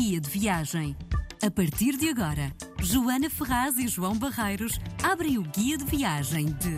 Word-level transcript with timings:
guia 0.00 0.18
de 0.18 0.30
viagem. 0.30 0.96
A 1.42 1.50
partir 1.50 1.94
de 1.98 2.08
agora, 2.08 2.50
Joana 2.78 3.28
Ferraz 3.28 3.76
e 3.76 3.86
João 3.86 4.18
Barreiros 4.18 4.80
abrem 5.02 5.36
o 5.36 5.42
guia 5.42 5.76
de 5.76 5.84
viagem 5.84 6.46
de. 6.46 6.74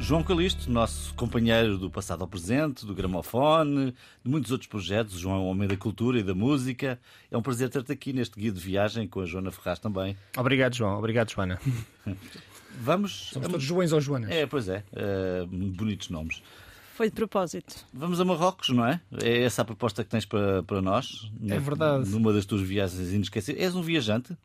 João 0.00 0.24
Calixto, 0.24 0.68
nosso 0.68 1.14
companheiro 1.14 1.78
do 1.78 1.88
passado 1.88 2.22
ao 2.22 2.26
presente, 2.26 2.84
do 2.84 2.92
gramofone, 2.92 3.94
de 4.24 4.28
muitos 4.28 4.50
outros 4.50 4.66
projetos. 4.68 5.14
O 5.14 5.18
João 5.20 5.36
é 5.36 5.38
um 5.38 5.46
homem 5.46 5.68
da 5.68 5.76
cultura 5.76 6.18
e 6.18 6.24
da 6.24 6.34
música. 6.34 6.98
É 7.30 7.38
um 7.38 7.42
prazer 7.42 7.68
ter-te 7.68 7.92
aqui 7.92 8.12
neste 8.12 8.36
guia 8.36 8.50
de 8.50 8.58
viagem 8.58 9.06
com 9.06 9.20
a 9.20 9.24
Joana 9.24 9.52
Ferraz 9.52 9.78
também. 9.78 10.16
Obrigado, 10.36 10.74
João. 10.74 10.98
Obrigado, 10.98 11.30
Joana. 11.30 11.60
Vamos. 12.80 13.30
Somos 13.32 13.46
todos 13.46 13.64
Joões 13.64 13.92
ou 13.92 14.00
Joanas. 14.00 14.28
É, 14.28 14.44
pois 14.44 14.68
é. 14.68 14.82
Uh, 14.92 15.46
bonitos 15.46 16.10
nomes. 16.10 16.42
Foi 16.94 17.08
de 17.08 17.12
propósito. 17.16 17.74
Vamos 17.92 18.20
a 18.20 18.24
Marrocos, 18.24 18.68
não 18.68 18.86
é? 18.86 19.00
É 19.20 19.42
essa 19.42 19.62
a 19.62 19.64
proposta 19.64 20.04
que 20.04 20.10
tens 20.10 20.24
para, 20.24 20.62
para 20.62 20.80
nós? 20.80 21.28
É 21.48 21.58
verdade. 21.58 22.08
Numa 22.08 22.32
das 22.32 22.46
tuas 22.46 22.62
viagens 22.62 23.12
inesquecíveis. 23.12 23.64
És 23.66 23.74
um 23.74 23.82
viajante? 23.82 24.36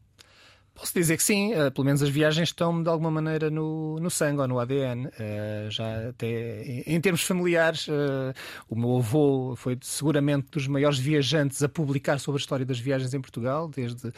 Posso 0.79 0.93
dizer 0.93 1.17
que 1.17 1.23
sim, 1.23 1.53
uh, 1.53 1.69
pelo 1.71 1.83
menos 1.83 2.01
as 2.01 2.07
viagens 2.07 2.49
estão 2.49 2.81
de 2.81 2.89
alguma 2.89 3.11
maneira 3.11 3.49
no, 3.49 3.99
no 3.99 4.09
sangue 4.09 4.39
ou 4.39 4.47
no 4.47 4.59
ADN. 4.59 5.07
Uh, 5.07 5.11
eh, 5.19 5.67
já 5.69 6.07
até 6.07 6.63
em, 6.63 6.95
em 6.95 7.01
termos 7.01 7.21
familiares, 7.21 7.89
uh, 7.89 8.33
o 8.69 8.77
meu 8.77 8.97
avô 8.97 9.55
foi 9.57 9.77
seguramente 9.81 10.47
dos 10.49 10.67
maiores 10.67 10.97
viajantes 10.97 11.61
a 11.61 11.67
publicar 11.67 12.17
sobre 12.17 12.39
a 12.39 12.41
história 12.41 12.65
das 12.65 12.79
viagens 12.79 13.13
em 13.13 13.19
Portugal, 13.19 13.67
desde, 13.67 14.13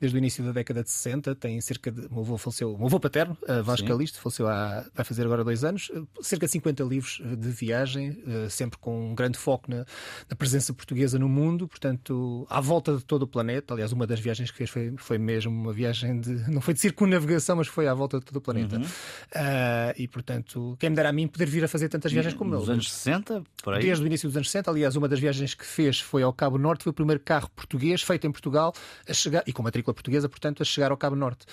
desde 0.00 0.16
o 0.16 0.18
início 0.18 0.42
da 0.42 0.52
década 0.52 0.82
de 0.82 0.90
60. 0.90 1.34
Tem 1.34 1.60
cerca 1.60 1.92
de. 1.92 2.06
O 2.06 2.14
meu 2.14 2.22
avô 2.22 2.38
faleceu, 2.38 2.72
o 2.72 2.78
meu 2.78 2.86
avô 2.86 2.98
paterno, 2.98 3.36
Vasco 3.62 3.86
Calixto, 3.86 4.18
faleceu 4.18 4.48
há, 4.48 4.86
vai 4.94 5.04
fazer 5.04 5.24
agora 5.24 5.44
dois 5.44 5.64
anos, 5.64 5.92
cerca 6.22 6.46
de 6.46 6.52
50 6.52 6.82
livros 6.84 7.20
de 7.22 7.50
viagem, 7.50 8.18
sempre 8.48 8.78
com 8.78 9.10
um 9.10 9.14
grande 9.14 9.36
foco 9.36 9.70
na, 9.70 9.84
na, 10.30 10.36
presença 10.36 10.72
portuguesa 10.72 11.18
no 11.18 11.28
mundo, 11.28 11.68
portanto, 11.68 12.46
à 12.48 12.60
volta 12.60 12.96
de 12.96 13.04
todo 13.04 13.22
o 13.24 13.26
planeta. 13.26 13.74
Aliás, 13.74 13.92
uma 13.92 14.06
das 14.06 14.18
viagens 14.18 14.50
que 14.50 14.56
fez 14.56 14.70
foi, 14.70 14.94
foi 14.96 15.18
mesmo 15.18 15.52
uma 15.52 15.72
viagem 15.72 16.05
viagem 16.06 16.20
de. 16.20 16.50
Não 16.50 16.60
foi 16.60 16.74
de 16.74 16.80
circunnavegação, 16.80 17.56
mas 17.56 17.66
foi 17.66 17.88
à 17.88 17.94
volta 17.94 18.18
de 18.18 18.24
todo 18.24 18.36
o 18.36 18.40
planeta. 18.40 18.76
Uhum. 18.76 18.82
Uh, 18.82 19.94
e, 19.96 20.08
portanto, 20.08 20.76
quem 20.78 20.90
me 20.90 20.96
dera 20.96 21.08
a 21.08 21.12
mim 21.12 21.26
poder 21.26 21.46
vir 21.46 21.64
a 21.64 21.68
fazer 21.68 21.88
tantas 21.88 22.12
viagens 22.12 22.34
como 22.34 22.52
ele. 22.52 22.60
Nos 22.60 22.70
anos 22.70 22.92
60? 22.92 23.42
Por 23.62 23.74
aí? 23.74 23.82
Desde 23.82 24.04
o 24.04 24.06
início 24.06 24.28
dos 24.28 24.36
anos 24.36 24.50
60. 24.50 24.70
Aliás, 24.70 24.96
uma 24.96 25.08
das 25.08 25.18
viagens 25.18 25.54
que 25.54 25.64
fez 25.64 26.00
foi 26.00 26.22
ao 26.22 26.32
Cabo 26.32 26.58
Norte. 26.58 26.84
Foi 26.84 26.90
o 26.90 26.94
primeiro 26.94 27.20
carro 27.20 27.50
português 27.54 28.02
feito 28.02 28.26
em 28.26 28.30
Portugal 28.30 28.72
a 29.08 29.12
chegar, 29.12 29.42
e 29.46 29.52
com 29.52 29.62
matrícula 29.62 29.94
portuguesa, 29.94 30.28
portanto, 30.28 30.62
a 30.62 30.64
chegar 30.64 30.90
ao 30.90 30.96
Cabo 30.96 31.16
Norte. 31.16 31.46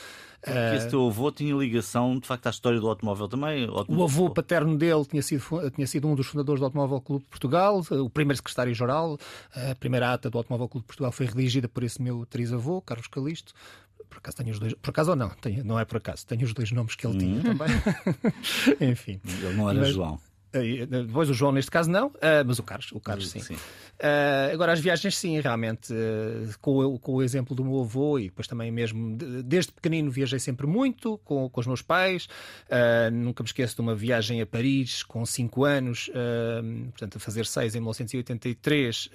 Porque 0.44 0.60
uh, 0.60 0.76
esse 0.76 0.90
teu 0.90 1.08
avô 1.08 1.32
tinha 1.32 1.56
ligação, 1.56 2.20
de 2.20 2.28
facto, 2.28 2.48
à 2.48 2.50
história 2.50 2.78
do 2.78 2.88
automóvel 2.88 3.30
também? 3.30 3.66
O 3.88 4.04
avô 4.04 4.30
paterno 4.30 4.78
dele 4.78 5.06
tinha 5.06 5.22
sido, 5.22 5.42
tinha 5.74 5.88
sido 5.88 6.06
um 6.06 6.16
dos 6.16 6.28
fundadores 6.28 6.60
do 6.60 6.66
Automóvel 6.66 7.00
Clube 7.00 7.24
de 7.24 7.30
Portugal, 7.30 7.82
o 7.92 8.10
primeiro 8.10 8.36
secretário-geral. 8.38 9.18
A 9.56 9.74
primeira 9.76 10.12
ata 10.12 10.30
do 10.30 10.38
Automóvel 10.38 10.68
Clube 10.68 10.84
de 10.84 10.88
Portugal 10.88 11.14
foi 11.14 11.28
redigida 11.28 11.70
por 11.70 11.82
esse 11.82 12.02
meu 12.02 12.26
trisavô, 12.26 12.82
Carlos 12.82 13.08
Calisto. 13.08 13.54
Por 14.14 14.20
acaso 14.20 14.38
tenho 14.38 14.52
os 14.52 14.60
dois. 14.60 14.74
Por 14.76 14.90
acaso 14.92 15.10
ou 15.12 15.16
não? 15.16 15.30
Tenho, 15.30 15.64
não 15.64 15.80
é 15.80 15.86
por 15.86 15.98
acaso. 15.98 16.26
Tenho 16.26 16.44
os 16.44 16.54
dois 16.54 16.72
nomes 16.72 16.96
que 16.96 17.06
ele 17.06 17.18
tinha 17.18 17.36
uhum. 17.36 17.58
também. 17.58 17.68
Enfim. 18.92 19.20
Ele 19.26 19.54
não 19.56 19.70
era 19.70 19.80
Mas, 19.80 19.90
João. 19.90 20.20
Depois 20.88 21.32
o 21.32 21.34
João, 21.34 21.52
neste 21.52 21.72
caso, 21.72 21.90
não, 21.90 22.12
ah, 22.22 22.44
mas 22.46 22.60
o 22.60 22.64
Carlos, 22.64 22.92
o 22.92 23.00
Carlos 23.00 23.28
sim. 23.28 23.40
sim. 23.40 23.56
Uh, 23.56 24.54
agora, 24.54 24.72
as 24.72 24.80
viagens, 24.80 25.18
sim, 25.18 25.40
realmente, 25.40 25.92
com, 26.62 26.78
o, 26.78 27.00
com, 27.00 27.14
o, 27.14 27.24
exemplo 27.24 27.56
do 27.56 27.66
meu 27.66 27.82
avô 27.82 28.20
e 28.20 28.26
depois 28.26 28.48
também 28.48 28.72
mesmo, 28.72 29.18
desde 29.44 29.72
pequenino, 29.72 30.12
viajei 30.12 30.38
sempre 30.38 30.68
muito 30.68 31.18
com, 31.26 31.50
com 31.50 31.60
os 31.60 31.66
meus 31.66 31.82
pais. 31.82 32.28
Nunca 33.12 33.42
me 33.42 33.48
esqueço 33.48 33.76
de 33.76 33.82
uma 33.82 33.96
viagem 33.96 34.42
a 34.42 34.46
Paris 34.46 35.02
com 35.02 35.26
5 35.26 35.66
anos, 35.66 36.12
portanto, 36.92 37.18
a 37.18 37.20
fazer 37.20 37.48
6 37.48 37.74
em 37.74 37.80
1983 37.80 39.10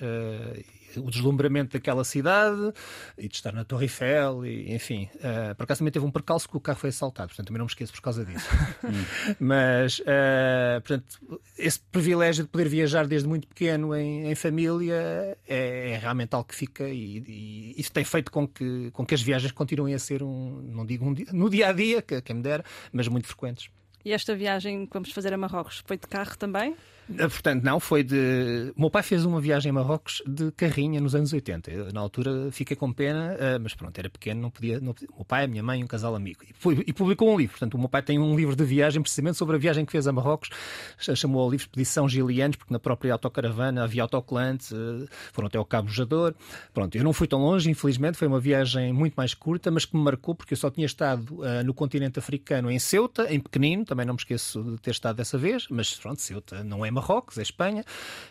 o 0.97 1.11
deslumbramento 1.11 1.72
daquela 1.72 2.05
cidade 2.05 2.72
e 3.17 3.28
de 3.28 3.34
estar 3.34 3.53
na 3.53 3.64
Torre 3.64 3.84
Eiffel, 3.84 4.44
e, 4.47 4.75
enfim. 4.75 5.08
Uh, 5.17 5.55
por 5.55 5.64
acaso 5.64 5.78
também 5.78 5.92
teve 5.92 6.05
um 6.05 6.11
percalço 6.11 6.48
que 6.48 6.56
o 6.56 6.61
carro 6.61 6.78
foi 6.78 6.91
assaltado, 6.91 7.28
portanto 7.28 7.47
também 7.47 7.59
não 7.59 7.66
me 7.66 7.71
esqueço 7.71 7.93
por 7.93 8.00
causa 8.00 8.25
disso. 8.25 8.49
Mas, 9.38 9.98
uh, 10.00 10.81
portanto, 10.82 11.41
esse 11.59 11.81
privilégio 11.81 12.44
de 12.44 12.50
poder 12.50 12.69
viajar 12.69 13.06
desde 13.06 13.28
muito 13.28 13.47
pequeno 13.47 13.94
em, 13.94 14.31
em 14.31 14.34
família 14.34 15.38
é, 15.47 15.93
é, 15.93 15.98
realmente 15.98 16.34
algo 16.34 16.48
que 16.48 16.54
fica 16.54 16.88
e, 16.88 17.19
e, 17.27 17.75
isso 17.81 17.93
tem 17.93 18.04
feito 18.04 18.31
com 18.31 18.47
que, 18.47 18.91
com 18.93 19.04
que 19.04 19.15
as 19.15 19.22
viagens 19.22 19.53
continuem 19.53 19.94
a 19.94 19.98
ser 19.98 20.22
um, 20.22 20.62
não 20.62 20.87
digo 20.87 21.04
um 21.04 21.12
dia, 21.12 21.27
no 21.32 21.50
dia 21.50 21.69
a 21.69 21.72
dia, 21.72 22.03
que, 22.03 22.21
quem 22.22 22.37
me 22.37 22.43
dera, 22.43 22.65
mas 22.93 23.09
muito 23.09 23.27
frequentes. 23.27 23.71
E 24.04 24.12
esta 24.12 24.34
viagem 24.34 24.87
que 24.87 24.93
vamos 24.93 25.12
fazer 25.12 25.32
a 25.32 25.37
Marrocos 25.37 25.82
foi 25.87 25.97
de 25.97 26.06
carro 26.06 26.37
também? 26.37 26.75
Ah, 27.12 27.28
portanto, 27.28 27.62
não, 27.64 27.80
foi 27.80 28.02
de. 28.02 28.72
O 28.76 28.80
meu 28.80 28.91
pai 28.91 29.02
fez 29.02 29.24
uma 29.24 29.41
viagem 29.41 29.70
a 29.70 29.72
Marrocos 29.72 30.22
de 30.26 30.50
carrinha 30.52 31.00
nos 31.00 31.14
anos 31.14 31.32
80. 31.32 31.70
Eu, 31.70 31.92
na 31.92 32.00
altura 32.00 32.50
fiquei 32.52 32.76
com 32.76 32.92
pena, 32.92 33.36
ah, 33.41 33.58
mas 33.58 33.74
pronto, 33.74 33.98
era 33.98 34.10
pequeno, 34.10 34.41
não 34.42 34.50
podia. 34.50 34.80
Não 34.80 34.92
podia... 34.92 35.08
O 35.12 35.16
meu 35.16 35.24
pai, 35.24 35.44
a 35.44 35.48
minha 35.48 35.62
mãe, 35.62 35.82
um 35.82 35.86
casal 35.86 36.14
amigo. 36.14 36.41
E, 36.48 36.52
foi, 36.52 36.84
e, 36.86 36.92
publicou 36.92 37.32
um 37.32 37.38
livro. 37.38 37.52
Portanto, 37.52 37.74
o 37.74 37.78
meu 37.78 37.88
pai 37.88 38.02
tem 38.02 38.18
um 38.18 38.36
livro 38.36 38.54
de 38.54 38.64
viagem 38.64 39.00
precisamente 39.00 39.38
sobre 39.38 39.56
a 39.56 39.58
viagem 39.58 39.84
que 39.84 39.92
fez 39.92 40.06
a 40.06 40.12
Marrocos. 40.12 40.50
Chamou 40.98 41.42
ao 41.42 41.50
livro 41.50 41.64
Expedição 41.64 42.08
Gilianos, 42.08 42.56
porque 42.56 42.72
na 42.72 42.78
própria 42.78 43.12
autocaravana 43.12 43.84
havia 43.84 44.02
autocolante, 44.02 44.74
ah, 44.74 45.06
foram 45.32 45.47
até 45.47 45.56
ao 45.56 45.64
Cabo 45.64 45.88
Jador. 45.88 46.34
Pronto, 46.74 46.94
eu 46.94 47.04
não 47.04 47.12
fui 47.12 47.26
tão 47.26 47.41
longe, 47.41 47.70
infelizmente, 47.70 48.18
foi 48.18 48.28
uma 48.28 48.41
viagem 48.41 48.92
muito 48.92 49.14
mais 49.14 49.34
curta, 49.34 49.70
mas 49.70 49.84
que 49.84 49.97
me 49.97 50.02
marcou, 50.02 50.34
porque 50.34 50.52
eu 50.52 50.58
só 50.58 50.70
tinha 50.70 50.86
estado 50.86 51.41
uh, 51.41 51.64
no 51.64 51.72
continente 51.72 52.18
africano 52.18 52.70
em 52.70 52.78
Ceuta, 52.78 53.32
em 53.32 53.41
pequenino, 53.41 53.84
também 53.84 54.04
não 54.04 54.14
me 54.14 54.18
esqueço 54.18 54.62
de 54.62 54.78
ter 54.78 54.91
estado 54.91 55.16
dessa 55.16 55.38
vez, 55.38 55.66
mas 55.70 55.94
pronto, 55.94 56.20
Ceuta 56.20 56.62
não 56.62 56.84
é 56.84 56.91
Marrocos, 56.98 57.38
é 57.38 57.42
Espanha. 57.42 57.84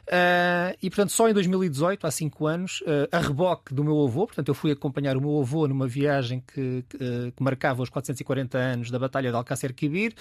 Uh, 0.08 0.78
e, 0.82 0.90
portanto, 0.90 1.12
só 1.12 1.28
em 1.28 1.34
2018, 1.34 2.06
há 2.06 2.12
cinco 2.12 2.48
anos, 2.48 2.82
uh, 2.82 3.08
a 3.12 3.20
reboque 3.20 3.74
do 3.74 3.84
meu 3.84 4.04
avô, 4.06 4.28
portanto, 4.28 4.48
eu 4.50 4.54
fui 4.54 4.72
acompanhar 4.72 5.18
o 5.18 5.22
meu 5.22 5.42
avô 5.42 5.68
numa 5.68 5.88
viagem 5.88 6.44
que, 6.54 6.84
que, 6.88 6.96
uh, 6.98 7.32
que 7.32 7.44
marcava 7.44 7.82
os 7.82 7.90
440 7.90 8.58
anos 8.58 8.92
da 8.92 9.00
Batalha 9.00 9.30
de 9.30 9.36
Alcácer 9.36 9.74
Quibir, 9.74 10.14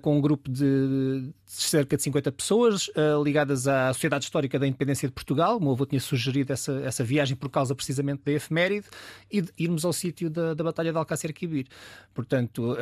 com 0.00 0.18
um 0.18 0.20
grupo 0.20 0.50
de, 0.50 0.62
de, 0.62 1.32
cerca 1.46 1.96
de 1.96 2.02
50 2.02 2.32
pessoas 2.32 2.90
ligadas 3.24 3.66
à 3.66 3.92
Sociedade 3.92 4.24
Histórica 4.24 4.58
da 4.58 4.66
Independência 4.66 5.08
de 5.08 5.14
Portugal. 5.14 5.56
O 5.56 5.60
meu 5.60 5.72
avô 5.72 5.86
tinha 5.86 6.00
sugerido 6.00 6.52
essa, 6.52 6.72
essa 6.84 7.02
viagem 7.02 7.36
por 7.36 7.48
causa 7.50 7.74
precisamente 7.74 8.22
da 8.24 8.32
efeméride 8.32 8.86
e 9.30 9.40
de 9.40 9.50
irmos 9.58 9.84
ao 9.84 9.92
sítio 9.92 10.30
da, 10.30 10.54
da 10.54 10.64
Batalha 10.64 10.92
de 10.92 10.98
Alcácer 10.98 11.32
Quibir. 11.32 11.66
Portanto, 12.14 12.76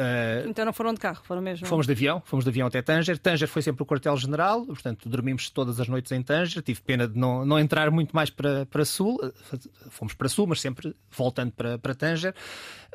então 0.48 0.64
não 0.64 0.72
foram 0.72 0.92
de 0.92 1.00
carro, 1.00 1.22
foram 1.24 1.40
mesmo? 1.40 1.66
Fomos 1.66 1.86
de 1.86 1.92
avião, 1.92 2.22
fomos 2.24 2.44
de 2.44 2.50
avião 2.50 2.66
até 2.66 2.82
Tanger. 2.82 3.18
Tanger 3.18 3.48
foi 3.48 3.62
sempre 3.62 3.82
o 3.82 3.86
quartel-general, 3.86 4.66
portanto, 4.66 4.89
dormimos 5.06 5.48
todos 5.48 5.70
todas 5.70 5.80
as 5.80 5.88
noites 5.88 6.10
em 6.12 6.22
Tanger. 6.22 6.62
Tive 6.62 6.80
pena 6.80 7.06
de 7.06 7.18
não, 7.18 7.44
não 7.44 7.58
entrar 7.58 7.90
muito 7.90 8.14
mais 8.14 8.30
para, 8.30 8.66
para 8.66 8.84
Sul. 8.84 9.18
Fomos 9.90 10.14
para 10.14 10.28
Sul, 10.28 10.46
mas 10.46 10.60
sempre 10.60 10.94
voltando 11.10 11.52
para, 11.52 11.78
para 11.78 11.94
Tanger. 11.94 12.34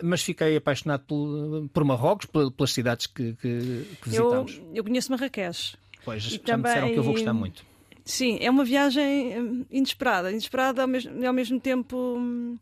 Mas 0.01 0.21
fiquei 0.21 0.57
apaixonado 0.57 1.03
por, 1.07 1.69
por 1.71 1.83
Marrocos, 1.83 2.25
pelas 2.25 2.71
cidades 2.71 3.07
que, 3.07 3.33
que, 3.35 3.97
que 4.01 4.09
visitamos. 4.09 4.57
Eu, 4.57 4.75
eu 4.75 4.83
conheço 4.83 5.11
Marrakech. 5.11 5.77
Pois, 6.03 6.23
já 6.23 6.39
também... 6.39 6.57
me 6.57 6.63
disseram 6.63 6.87
que 6.89 6.99
eu 6.99 7.03
vou 7.03 7.13
gostar 7.13 7.33
muito. 7.33 7.63
Sim, 8.03 8.37
é 8.39 8.49
uma 8.51 8.63
viagem 8.63 9.41
hum, 9.41 9.65
inesperada. 9.71 10.31
Inesperada 10.31 10.81
ao 10.81 10.87
mesmo, 10.87 11.25
ao 11.25 11.33
mesmo 11.33 11.59
tempo 11.59 11.95
hum, 11.97 12.57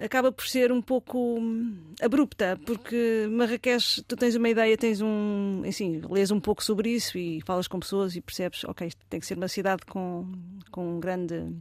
acaba 0.00 0.32
por 0.32 0.46
ser 0.46 0.72
um 0.72 0.80
pouco 0.80 1.38
hum, 1.38 1.76
abrupta, 2.00 2.58
porque 2.64 3.26
Marrakech, 3.30 4.02
tu 4.04 4.16
tens 4.16 4.34
uma 4.34 4.48
ideia, 4.48 4.76
tens 4.76 5.00
um, 5.00 5.62
assim, 5.66 6.00
lês 6.10 6.30
um 6.30 6.40
pouco 6.40 6.62
sobre 6.62 6.90
isso 6.90 7.18
e 7.18 7.40
falas 7.42 7.68
com 7.68 7.78
pessoas 7.80 8.16
e 8.16 8.20
percebes, 8.20 8.64
ok, 8.64 8.86
isto 8.86 9.00
tem 9.08 9.20
que 9.20 9.26
ser 9.26 9.36
uma 9.36 9.48
cidade 9.48 9.84
com, 9.86 10.30
com 10.70 10.96
um 10.96 11.00
grande 11.00 11.52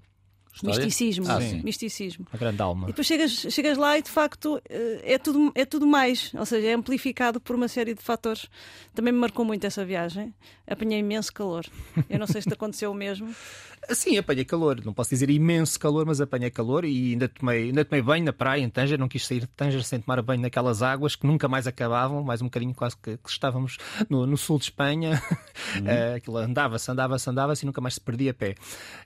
História? 0.53 0.85
Misticismo. 0.85 1.25
Ah, 1.29 1.39
misticismo. 1.63 2.27
A 2.31 2.37
grande 2.37 2.61
alma. 2.61 2.83
E 2.85 2.87
depois 2.87 3.07
chegas, 3.07 3.31
chegas 3.31 3.77
lá 3.77 3.97
e 3.97 4.01
de 4.01 4.09
facto 4.09 4.61
eh, 4.69 5.13
é 5.13 5.17
tudo, 5.17 5.51
é 5.55 5.65
tudo 5.65 5.87
mais, 5.87 6.33
ou 6.37 6.45
seja, 6.45 6.67
é 6.67 6.73
amplificado 6.73 7.39
por 7.39 7.55
uma 7.55 7.69
série 7.69 7.93
de 7.93 8.01
fatores. 8.01 8.49
Também 8.93 9.13
me 9.13 9.19
marcou 9.19 9.45
muito 9.45 9.65
essa 9.65 9.85
viagem. 9.85 10.33
Apanhei 10.67 10.99
imenso 10.99 11.31
calor. 11.31 11.65
Eu 12.09 12.19
não 12.19 12.27
sei 12.27 12.41
se 12.41 12.49
te 12.49 12.53
aconteceu 12.53 12.91
o 12.91 12.93
mesmo. 12.93 13.33
Sim, 13.89 14.17
apanhei 14.17 14.45
calor. 14.45 14.79
Não 14.85 14.93
posso 14.93 15.09
dizer 15.09 15.29
imenso 15.29 15.79
calor, 15.79 16.05
mas 16.05 16.21
apanhei 16.21 16.49
calor 16.49 16.85
e 16.85 17.11
ainda 17.11 17.27
tomei, 17.27 17.65
ainda 17.65 17.83
tomei 17.83 18.01
banho 18.01 18.23
na 18.23 18.33
praia, 18.33 18.61
em 18.61 18.69
Tanger. 18.69 18.97
Não 18.97 19.07
quis 19.07 19.25
sair 19.25 19.41
de 19.41 19.47
Tanger 19.47 19.83
sem 19.83 19.99
tomar 19.99 20.21
banho 20.21 20.41
naquelas 20.41 20.81
águas 20.81 21.15
que 21.15 21.25
nunca 21.25 21.47
mais 21.47 21.67
acabavam. 21.67 22.23
Mais 22.23 22.41
um 22.41 22.45
bocadinho 22.45 22.73
quase 22.73 22.95
que, 22.95 23.17
que 23.17 23.29
estávamos 23.29 23.77
no, 24.09 24.25
no, 24.27 24.37
sul 24.37 24.57
de 24.57 24.65
Espanha. 24.65 25.21
Uhum. 25.75 25.85
Uh, 25.85 26.15
aquilo 26.17 26.37
andava-se, 26.37 26.91
andava-se, 26.91 27.29
andava-se 27.29 27.63
e 27.63 27.65
nunca 27.65 27.79
mais 27.79 27.93
se 27.93 28.01
perdia 28.01 28.33
pé. 28.33 28.55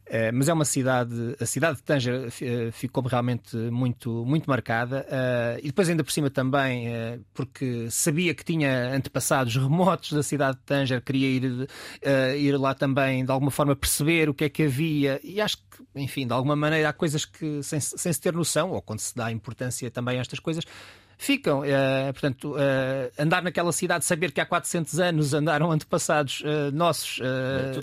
Uh, 0.08 0.32
mas 0.34 0.48
é 0.48 0.54
uma 0.54 0.66
cidade, 0.66 1.36
a 1.40 1.46
cidade 1.46 1.78
de 1.78 1.84
Tanger 1.84 2.28
uh, 2.28 2.72
ficou 2.72 3.04
realmente 3.04 3.56
muito, 3.56 4.26
muito 4.26 4.50
marcada. 4.50 5.06
e 5.62 5.68
depois, 5.68 5.90
ainda 5.90 6.04
por 6.04 6.12
cima, 6.12 6.30
também, 6.30 6.88
porque 7.34 7.88
sabia 7.92 8.34
que 8.34 8.44
tinha 8.44 8.96
antepassados 8.96 9.56
remotos 9.56 10.14
da 10.14 10.24
cidade 10.24 10.58
de 10.58 10.64
Tanger, 10.64 11.02
queria 11.02 11.28
ir, 11.28 11.68
ir 12.38 12.58
lá 12.58 12.74
também, 12.74 13.24
de 13.24 13.32
alguma 13.32 13.52
forma, 13.52 13.76
perceber 13.76 14.30
o 14.30 14.34
que 14.34 14.46
é 14.46 14.50
que 14.50 14.65
havia, 14.66 15.20
e 15.24 15.40
acho 15.40 15.58
que, 15.58 15.84
enfim, 15.96 16.28
de 16.28 16.34
alguma 16.34 16.56
maneira 16.56 16.90
há 16.90 16.94
coisas 16.94 17.26
que, 17.26 17.62
sem, 17.64 17.80
sem 17.80 18.12
se 18.12 18.20
ter 18.20 18.34
noção, 18.34 18.72
ou 18.72 18.82
quando 18.82 19.00
se 19.00 19.16
dá 19.16 19.32
importância 19.32 19.90
também 19.92 20.18
a 20.18 20.22
estas 20.22 20.40
coisas, 20.40 20.66
ficam. 21.18 21.62
Uh, 21.62 22.14
portanto, 22.14 22.54
uh, 22.54 23.12
andar 23.18 23.44
naquela 23.44 23.72
cidade, 23.72 24.06
saber 24.06 24.32
que 24.32 24.42
há 24.42 24.46
400 24.46 25.00
anos 25.00 25.34
andaram 25.34 25.72
antepassados 25.72 26.42
uh, 26.42 26.72
nossos. 26.74 27.20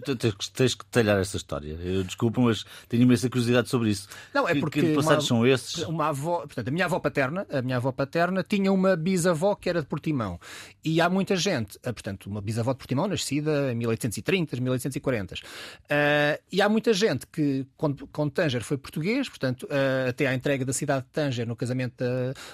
Tu 0.05 0.17
tens, 0.17 0.75
que 0.75 0.84
detalhar 0.84 1.19
essa 1.19 1.37
história. 1.37 1.79
Eu 1.82 2.05
desculpa, 2.05 2.40
mas 2.40 2.64
tenho 2.88 3.02
imensa 3.02 3.29
curiosidade 3.29 3.69
sobre 3.69 3.90
isso. 3.90 4.08
Não, 4.34 4.49
é 4.49 4.55
porque. 4.55 4.81
Que 4.81 4.94
passados 4.94 5.26
são 5.26 5.46
esses? 5.46 5.84
Uma 5.84 6.08
avó, 6.08 6.40
portanto, 6.40 6.69
a 6.69 6.70
minha 6.70 6.84
avó 6.84 6.99
paterna, 6.99 7.46
a 7.50 7.62
minha 7.62 7.76
avó 7.76 7.93
paterna 7.93 8.43
tinha 8.43 8.73
uma 8.73 8.96
bisavó 8.96 9.55
que 9.55 9.69
era 9.69 9.81
de 9.81 9.87
Portimão. 9.87 10.38
E 10.85 11.00
há 11.00 11.08
muita 11.08 11.37
gente, 11.37 11.78
portanto, 11.78 12.26
uma 12.26 12.40
bisavó 12.40 12.73
de 12.73 12.78
Portimão, 12.78 13.06
nascida 13.06 13.73
em 13.73 13.76
1830, 13.76 14.61
1840. 14.61 15.35
e 16.50 16.61
há 16.61 16.69
muita 16.69 16.93
gente 16.93 17.26
que, 17.26 17.67
quando, 17.76 18.06
quando 18.08 18.31
Tanger 18.32 18.62
foi 18.62 18.76
português, 18.76 19.28
portanto, 19.28 19.69
até 20.08 20.26
à 20.26 20.35
entrega 20.35 20.64
da 20.64 20.73
cidade 20.73 21.05
de 21.05 21.11
Tanger 21.11 21.46
no 21.46 21.55
casamento 21.55 21.94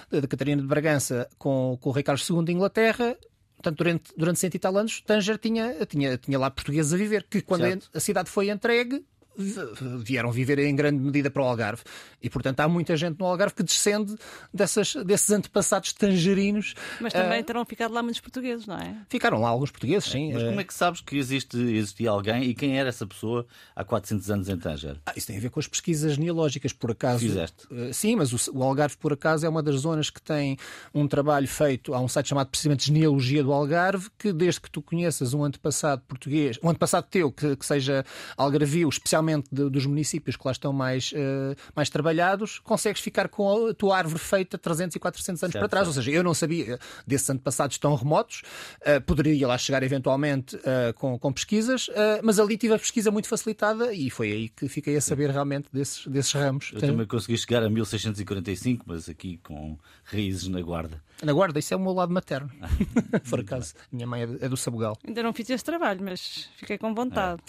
da, 0.09 0.19
da 0.19 0.27
Catarina 0.27 0.61
de 0.61 0.67
Bragança 0.69 1.29
com, 1.37 1.77
com 1.81 1.89
o 1.89 1.91
Rei 1.91 2.03
Carlos 2.03 2.27
II 2.29 2.43
de 2.43 2.51
Inglaterra, 2.51 3.17
portanto, 3.55 3.77
durante, 3.77 4.13
durante 4.15 4.39
cento 4.39 4.55
e 4.55 4.59
tal 4.59 4.77
anos, 4.77 5.01
Tanger 5.01 5.37
tinha, 5.37 5.85
tinha, 5.85 6.17
tinha 6.17 6.39
lá 6.39 6.49
portugueses 6.49 6.93
a 6.93 6.97
viver, 6.97 7.25
que 7.29 7.41
quando 7.41 7.61
certo. 7.61 7.89
a 7.93 7.99
cidade 7.99 8.29
foi 8.29 8.49
entregue, 8.49 9.05
vieram 9.37 10.31
viver 10.31 10.59
em 10.59 10.75
grande 10.75 10.99
medida 10.99 11.29
para 11.29 11.41
o 11.41 11.45
Algarve. 11.45 11.83
E, 12.21 12.29
portanto, 12.29 12.59
há 12.59 12.67
muita 12.67 12.97
gente 12.97 13.17
no 13.19 13.25
Algarve 13.25 13.55
que 13.55 13.63
descende 13.63 14.15
dessas, 14.53 14.95
desses 14.95 15.29
antepassados 15.29 15.93
tangerinos. 15.93 16.73
Mas 16.99 17.13
também 17.13 17.41
uh, 17.41 17.43
terão 17.43 17.65
ficado 17.65 17.93
lá 17.93 18.03
muitos 18.03 18.19
portugueses, 18.19 18.67
não 18.67 18.75
é? 18.75 18.97
Ficaram 19.09 19.39
lá 19.39 19.49
alguns 19.49 19.71
portugueses, 19.71 20.09
sim. 20.09 20.33
Mas 20.33 20.43
como 20.43 20.59
é 20.59 20.63
que 20.63 20.73
sabes 20.73 21.01
que 21.01 21.17
existe, 21.17 21.57
existia 21.57 22.09
alguém 22.09 22.43
e 22.43 22.53
quem 22.53 22.77
era 22.77 22.89
essa 22.89 23.07
pessoa 23.07 23.45
há 23.75 23.83
400 23.83 24.29
anos 24.31 24.49
em 24.49 24.57
Tanger? 24.57 24.97
Ah, 25.05 25.13
isso 25.15 25.27
tem 25.27 25.37
a 25.37 25.39
ver 25.39 25.49
com 25.49 25.59
as 25.59 25.67
pesquisas 25.67 26.13
genealógicas, 26.13 26.73
por 26.73 26.91
acaso. 26.91 27.19
Fizeste? 27.19 27.65
Uh, 27.71 27.93
sim, 27.93 28.15
mas 28.15 28.33
o, 28.33 28.57
o, 28.57 28.63
Algarve, 28.63 28.97
por 28.97 29.13
acaso, 29.13 29.45
é 29.45 29.49
uma 29.49 29.63
das 29.63 29.75
zonas 29.81 30.09
que 30.09 30.21
tem 30.21 30.57
um 30.93 31.07
trabalho 31.07 31.47
feito. 31.47 31.93
Há 31.93 32.01
um 32.01 32.07
site 32.07 32.29
chamado 32.29 32.47
precisamente 32.47 32.87
Genealogia 32.87 33.43
do 33.43 33.53
Algarve, 33.53 34.09
que 34.17 34.33
desde 34.33 34.59
que 34.59 34.69
tu 34.69 34.81
conheças 34.81 35.33
um 35.33 35.43
antepassado 35.43 36.01
português, 36.07 36.59
um 36.61 36.69
antepassado 36.69 37.07
teu 37.09 37.31
que, 37.31 37.55
que 37.55 37.65
seja 37.65 38.03
algarvio, 38.37 38.89
especialmente 38.89 39.28
de, 39.51 39.69
dos 39.69 39.85
municípios 39.85 40.35
que 40.35 40.45
lá 40.45 40.51
estão 40.51 40.71
mais, 40.73 41.11
uh, 41.11 41.55
mais 41.75 41.89
trabalhados, 41.89 42.59
consegues 42.59 43.01
ficar 43.01 43.27
com 43.27 43.67
a 43.67 43.73
tua 43.73 43.97
árvore 43.97 44.19
feita 44.19 44.57
300 44.57 44.95
e 44.95 44.99
400 44.99 45.43
anos 45.43 45.51
certo, 45.53 45.61
para 45.61 45.69
trás. 45.69 45.87
Certo. 45.87 45.97
Ou 45.97 46.03
seja, 46.03 46.15
eu 46.15 46.23
não 46.23 46.33
sabia 46.33 46.79
desses 47.05 47.29
antepassados 47.29 47.77
tão 47.77 47.95
remotos, 47.95 48.41
uh, 48.81 49.01
poderia 49.01 49.47
lá 49.47 49.57
chegar 49.57 49.83
eventualmente 49.83 50.55
uh, 50.55 50.93
com, 50.95 51.17
com 51.17 51.33
pesquisas, 51.33 51.89
mas 52.23 52.39
ali 52.39 52.57
tive 52.57 52.73
a 52.73 52.79
pesquisa 52.79 53.11
muito 53.11 53.27
facilitada 53.27 53.93
e 53.93 54.09
foi 54.09 54.31
aí 54.31 54.49
que 54.49 54.67
fiquei 54.67 54.95
a 54.95 55.01
saber 55.01 55.29
realmente 55.29 55.67
desses, 55.71 56.05
desses 56.07 56.31
ramos. 56.31 56.71
Eu 56.73 56.81
também 56.81 57.05
consegui 57.05 57.37
chegar 57.37 57.63
a 57.63 57.69
1645, 57.69 58.85
mas 58.87 59.09
aqui 59.09 59.37
com 59.43 59.77
raízes 60.03 60.47
na 60.47 60.61
guarda. 60.61 61.01
Na 61.21 61.33
guarda, 61.33 61.59
isso 61.59 61.73
é 61.73 61.77
o 61.77 61.79
meu 61.79 61.91
lado 61.93 62.13
materno. 62.13 62.49
Por 63.29 63.41
acaso, 63.41 63.73
minha 63.91 64.07
mãe 64.07 64.21
é 64.39 64.47
do 64.47 64.55
Sabugal. 64.55 64.97
Ainda 65.05 65.21
não 65.21 65.33
fiz 65.33 65.49
esse 65.49 65.63
trabalho, 65.63 65.99
mas 66.01 66.49
fiquei 66.55 66.77
com 66.77 66.93
vontade. 66.93 67.41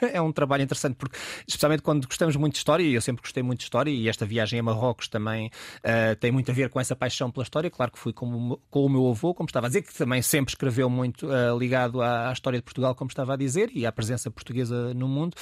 É, 0.00 0.16
é 0.16 0.22
um 0.22 0.32
trabalho 0.32 0.62
interessante, 0.62 0.96
porque 0.96 1.18
especialmente 1.46 1.82
quando 1.82 2.06
gostamos 2.06 2.36
muito 2.36 2.54
de 2.54 2.58
história, 2.58 2.82
e 2.82 2.94
eu 2.94 3.02
sempre 3.02 3.20
gostei 3.20 3.42
muito 3.42 3.58
de 3.58 3.64
história, 3.64 3.90
e 3.90 4.08
esta 4.08 4.24
viagem 4.24 4.58
a 4.58 4.62
Marrocos 4.62 5.08
também 5.08 5.48
uh, 5.48 6.16
tem 6.18 6.32
muito 6.32 6.50
a 6.50 6.54
ver 6.54 6.70
com 6.70 6.80
essa 6.80 6.96
paixão 6.96 7.30
pela 7.30 7.42
história. 7.42 7.70
Claro 7.70 7.92
que 7.92 7.98
fui 7.98 8.14
com, 8.14 8.58
com 8.70 8.86
o 8.86 8.88
meu 8.88 9.08
avô, 9.08 9.34
como 9.34 9.46
estava 9.46 9.66
a 9.66 9.68
dizer, 9.68 9.82
que 9.82 9.92
também 9.94 10.22
sempre 10.22 10.52
escreveu 10.52 10.88
muito 10.88 11.26
uh, 11.26 11.58
ligado 11.58 12.00
à, 12.00 12.30
à, 12.30 12.32
história 12.32 12.58
de 12.58 12.64
Portugal, 12.64 12.94
como 12.94 13.10
estava 13.10 13.34
a 13.34 13.36
dizer, 13.36 13.70
e 13.74 13.84
à 13.84 13.92
presença 13.92 14.30
portuguesa 14.30 14.94
no 14.94 15.06
mundo. 15.06 15.34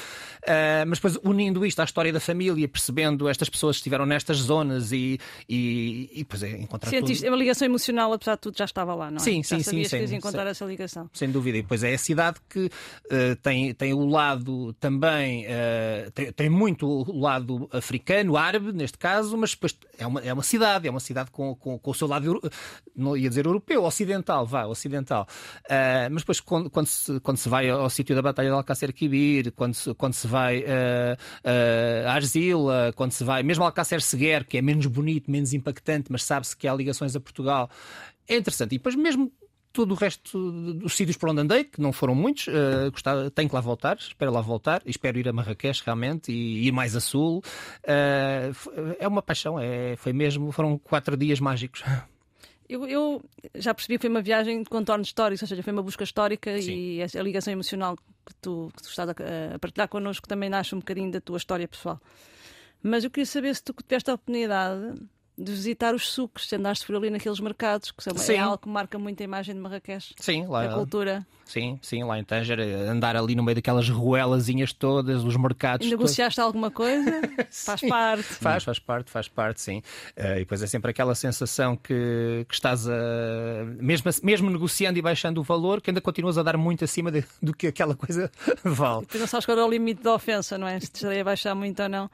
Uh, 0.42 0.82
mas 0.88 0.98
depois, 0.98 1.16
unindo 1.22 1.64
isto 1.64 1.78
à 1.78 1.84
história 1.84 2.12
da 2.12 2.20
família, 2.20 2.66
percebendo 2.66 3.28
estas 3.28 3.48
pessoas 3.48 3.76
que 3.76 3.80
estiveram 3.80 4.04
nestas 4.06 4.38
zonas 4.38 4.90
e, 4.90 5.20
e, 5.48 6.10
e 6.12 6.18
depois 6.18 6.42
é 6.42 6.50
encontrar. 6.58 6.90
Sentiste 6.90 7.22
tudo... 7.22 7.32
uma 7.32 7.38
ligação 7.38 7.75
emocional, 7.76 8.12
apesar 8.12 8.34
de 8.34 8.40
tudo, 8.40 8.56
já 8.56 8.64
estava 8.64 8.94
lá, 8.94 9.10
não 9.10 9.18
é? 9.18 9.20
Sim, 9.20 9.42
já 9.42 9.58
sim, 9.58 9.84
sim. 9.84 9.84
Sem, 9.84 10.16
encontrar 10.16 10.46
essa 10.46 10.64
ligação. 10.64 11.08
Sem 11.12 11.30
dúvida. 11.30 11.58
E 11.58 11.62
depois 11.62 11.82
é 11.82 11.94
a 11.94 11.98
cidade 11.98 12.38
que 12.48 12.70
tem, 13.42 13.74
tem 13.74 13.92
o 13.92 14.06
lado 14.06 14.72
também, 14.74 15.46
tem, 16.14 16.32
tem 16.32 16.50
muito 16.50 16.86
o 16.86 17.20
lado 17.20 17.68
africano, 17.72 18.36
árabe, 18.36 18.72
neste 18.72 18.98
caso, 18.98 19.36
mas 19.36 19.50
depois 19.50 19.76
é 19.98 20.06
uma, 20.06 20.20
é 20.20 20.32
uma 20.32 20.42
cidade, 20.42 20.88
é 20.88 20.90
uma 20.90 21.00
cidade 21.00 21.30
com, 21.30 21.54
com, 21.54 21.78
com 21.78 21.90
o 21.90 21.94
seu 21.94 22.06
lado, 22.06 22.40
não 22.94 23.16
ia 23.16 23.28
dizer 23.28 23.46
europeu, 23.46 23.84
ocidental, 23.84 24.46
vá, 24.46 24.66
ocidental. 24.66 25.26
Uh, 25.64 26.10
mas 26.10 26.22
depois, 26.22 26.40
quando, 26.40 26.70
quando, 26.70 26.86
se, 26.86 27.20
quando 27.20 27.36
se 27.36 27.48
vai 27.48 27.68
ao 27.68 27.88
sítio 27.90 28.14
da 28.14 28.22
Batalha 28.22 28.48
de 28.48 28.54
Alcácer 28.54 28.92
Quibir, 28.92 29.52
quando 29.52 29.74
se, 29.74 29.94
quando 29.94 30.14
se 30.14 30.26
vai 30.26 30.60
uh, 30.60 30.64
uh, 30.64 32.08
a 32.08 32.12
Arzila, 32.12 32.92
quando 32.94 33.12
se 33.12 33.24
vai, 33.24 33.42
mesmo 33.42 33.64
Alcácer 33.64 34.00
Seguer, 34.00 34.44
que 34.44 34.58
é 34.58 34.62
menos 34.62 34.86
bonito, 34.86 35.30
menos 35.30 35.52
impactante, 35.52 36.10
mas 36.10 36.24
sabe-se 36.24 36.56
que 36.56 36.66
há 36.66 36.74
ligações 36.74 37.14
a 37.14 37.20
Portugal, 37.20 37.65
é 38.28 38.36
interessante. 38.36 38.74
E 38.74 38.78
depois, 38.78 38.94
mesmo 38.94 39.32
todo 39.76 39.92
o 39.92 39.94
resto 39.94 40.72
dos 40.72 40.96
sítios 40.96 41.18
por 41.18 41.28
onde 41.28 41.42
andei, 41.42 41.64
que 41.64 41.82
não 41.82 41.92
foram 41.92 42.14
muitos, 42.14 42.46
uh, 42.46 42.90
gostava, 42.90 43.30
tenho 43.30 43.46
que 43.46 43.54
lá 43.54 43.60
voltar, 43.60 43.98
espero 43.98 44.32
lá 44.32 44.40
voltar, 44.40 44.80
espero 44.86 45.18
ir 45.18 45.28
a 45.28 45.34
Marrakech 45.34 45.82
realmente 45.84 46.32
e 46.32 46.66
ir 46.66 46.72
mais 46.72 46.96
a 46.96 47.00
sul. 47.00 47.42
Uh, 47.84 48.96
é 48.98 49.06
uma 49.06 49.20
paixão, 49.20 49.60
é, 49.60 49.94
foi 49.96 50.14
mesmo, 50.14 50.50
foram 50.50 50.78
quatro 50.78 51.14
dias 51.14 51.40
mágicos. 51.40 51.82
Eu, 52.68 52.84
eu, 52.84 53.24
já 53.54 53.72
percebi 53.72 53.96
que 53.96 54.00
foi 54.00 54.10
uma 54.10 54.20
viagem 54.20 54.60
de 54.60 54.68
contornos 54.68 55.06
históricos, 55.06 55.40
ou 55.40 55.46
seja, 55.46 55.62
foi 55.62 55.72
uma 55.72 55.84
busca 55.84 56.02
histórica 56.02 56.60
Sim. 56.60 56.98
e 56.98 57.00
a 57.00 57.22
ligação 57.22 57.52
emocional 57.52 57.96
que 57.96 58.34
tu, 58.42 58.72
que 58.76 58.82
tu 58.82 58.88
estás 58.88 59.08
a, 59.08 59.12
a 59.54 59.58
partilhar 59.60 59.86
connosco 59.86 60.26
também 60.26 60.50
nasce 60.50 60.74
um 60.74 60.80
bocadinho 60.80 61.12
da 61.12 61.20
tua 61.20 61.36
história 61.36 61.68
pessoal. 61.68 62.00
Mas 62.82 63.04
eu 63.04 63.10
queria 63.10 63.24
saber 63.24 63.54
se 63.54 63.62
tu 63.62 63.72
tiveste 63.86 64.10
a 64.10 64.14
oportunidade 64.14 65.00
de 65.38 65.52
visitar 65.52 65.94
os 65.94 66.08
sucos, 66.08 66.48
se 66.48 66.56
andaste 66.56 66.86
por 66.86 66.96
ali 66.96 67.10
naqueles 67.10 67.40
mercados, 67.40 67.90
que 67.90 68.02
são, 68.02 68.12
é 68.34 68.38
algo 68.38 68.58
que 68.58 68.68
marca 68.68 68.98
muito 68.98 69.20
a 69.20 69.24
imagem 69.24 69.54
de 69.54 69.60
Marrakech. 69.60 70.14
Sim, 70.18 70.46
lá. 70.46 70.64
A 70.64 70.74
cultura. 70.74 71.26
Sim, 71.46 71.78
sim, 71.80 72.02
lá 72.02 72.18
em 72.18 72.24
Tanger, 72.24 72.58
andar 72.90 73.14
ali 73.14 73.36
no 73.36 73.42
meio 73.42 73.54
daquelas 73.54 73.88
ruelazinhas 73.88 74.72
todas, 74.72 75.22
os 75.22 75.36
mercados. 75.36 75.86
E 75.86 75.90
negociaste 75.90 76.36
todos. 76.36 76.46
alguma 76.46 76.72
coisa? 76.72 77.20
faz 77.52 77.80
parte. 77.82 78.22
Faz, 78.22 78.64
faz 78.64 78.78
parte, 78.80 79.10
faz 79.10 79.28
parte, 79.28 79.60
sim. 79.60 79.78
Uh, 80.16 80.36
e 80.36 80.38
depois 80.40 80.60
é 80.60 80.66
sempre 80.66 80.90
aquela 80.90 81.14
sensação 81.14 81.76
que, 81.76 82.44
que 82.48 82.54
estás 82.54 82.88
a. 82.88 82.94
Mesmo, 83.78 84.10
mesmo 84.24 84.50
negociando 84.50 84.98
e 84.98 85.02
baixando 85.02 85.40
o 85.40 85.44
valor, 85.44 85.80
que 85.80 85.90
ainda 85.90 86.00
continuas 86.00 86.36
a 86.36 86.42
dar 86.42 86.56
muito 86.56 86.82
acima 86.82 87.12
de, 87.12 87.24
do 87.40 87.54
que 87.54 87.68
aquela 87.68 87.94
coisa 87.94 88.28
vale. 88.64 89.04
E 89.04 89.06
tu 89.06 89.18
não 89.18 89.26
sabes 89.28 89.46
qual 89.46 89.56
é 89.56 89.64
o 89.64 89.70
limite 89.70 90.02
da 90.02 90.14
ofensa, 90.14 90.58
não 90.58 90.66
é? 90.66 90.80
Se 90.80 90.90
te 90.90 91.06
a 91.06 91.22
baixar 91.22 91.54
muito 91.54 91.80
ou 91.80 91.88
não. 91.88 92.10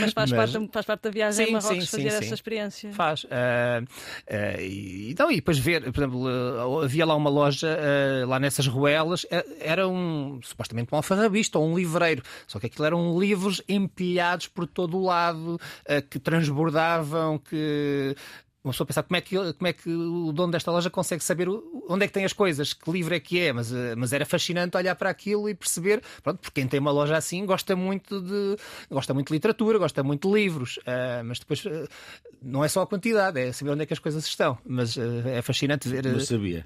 Mas 0.00 0.12
faz, 0.12 0.32
Mas... 0.32 0.52
Parte, 0.52 0.70
faz 0.72 0.86
parte 0.86 1.02
da 1.02 1.10
viagem 1.10 1.46
sim, 1.46 1.52
a 1.52 1.54
Marrocos 1.54 1.84
sim, 1.84 1.98
fazer 1.98 2.10
sim, 2.10 2.16
essa 2.16 2.34
experiência. 2.34 2.61
Faz. 2.92 3.24
Uh, 3.24 3.28
uh, 3.28 4.60
e, 4.60 5.10
então, 5.10 5.30
e 5.30 5.36
depois 5.36 5.58
ver, 5.58 5.90
por 5.92 6.00
exemplo, 6.00 6.82
havia 6.82 7.06
lá 7.06 7.14
uma 7.14 7.30
loja 7.30 7.78
lá 8.26 8.38
nessas 8.38 8.66
Ruelas 8.66 9.26
era 9.60 9.86
um, 9.88 10.40
supostamente 10.42 10.92
um 10.92 10.96
alfarrabista 10.96 11.58
ou 11.58 11.68
um 11.68 11.76
livreiro, 11.76 12.22
só 12.46 12.58
que 12.58 12.66
aquilo 12.66 12.86
eram 12.86 13.18
livros 13.18 13.62
empilhados 13.68 14.48
por 14.48 14.66
todo 14.66 14.96
o 14.96 15.04
lado, 15.04 15.58
que 16.10 16.18
transbordavam, 16.18 17.38
que 17.38 18.16
uma 18.64 18.72
pessoa 18.72 18.86
pensar 18.86 19.02
como 19.02 19.16
é, 19.16 19.20
que, 19.20 19.36
como 19.36 19.66
é 19.66 19.72
que 19.72 19.90
o 19.90 20.32
dono 20.32 20.52
desta 20.52 20.70
loja 20.70 20.88
consegue 20.88 21.22
saber 21.24 21.48
onde 21.48 22.04
é 22.04 22.06
que 22.06 22.12
tem 22.12 22.24
as 22.24 22.32
coisas, 22.32 22.72
que 22.72 22.90
livro 22.90 23.14
é 23.14 23.18
que 23.18 23.40
é, 23.40 23.52
mas, 23.52 23.72
eh, 23.72 23.94
mas 23.96 24.12
era 24.12 24.24
fascinante 24.24 24.76
olhar 24.76 24.94
para 24.94 25.10
aquilo 25.10 25.48
e 25.48 25.54
perceber, 25.54 26.00
pronto, 26.22 26.38
porque 26.38 26.60
quem 26.60 26.68
tem 26.68 26.78
uma 26.78 26.92
loja 26.92 27.16
assim 27.16 27.44
gosta 27.44 27.74
muito 27.74 28.20
de 28.20 28.56
gosta 28.88 29.12
muito 29.12 29.28
de 29.28 29.34
literatura, 29.34 29.78
gosta 29.78 30.02
muito 30.02 30.28
de 30.28 30.34
livros, 30.34 30.76
uh, 30.78 31.24
mas 31.24 31.40
depois 31.40 31.64
uh, 31.64 31.88
não 32.40 32.64
é 32.64 32.68
só 32.68 32.82
a 32.82 32.86
quantidade, 32.86 33.40
é 33.40 33.52
saber 33.52 33.72
onde 33.72 33.82
é 33.82 33.86
que 33.86 33.92
as 33.92 33.98
coisas 33.98 34.24
estão, 34.24 34.56
mas 34.64 34.96
uh, 34.96 35.02
é 35.26 35.42
fascinante 35.42 35.88
ver. 35.88 36.06
Não 36.06 36.20
sabia. 36.20 36.64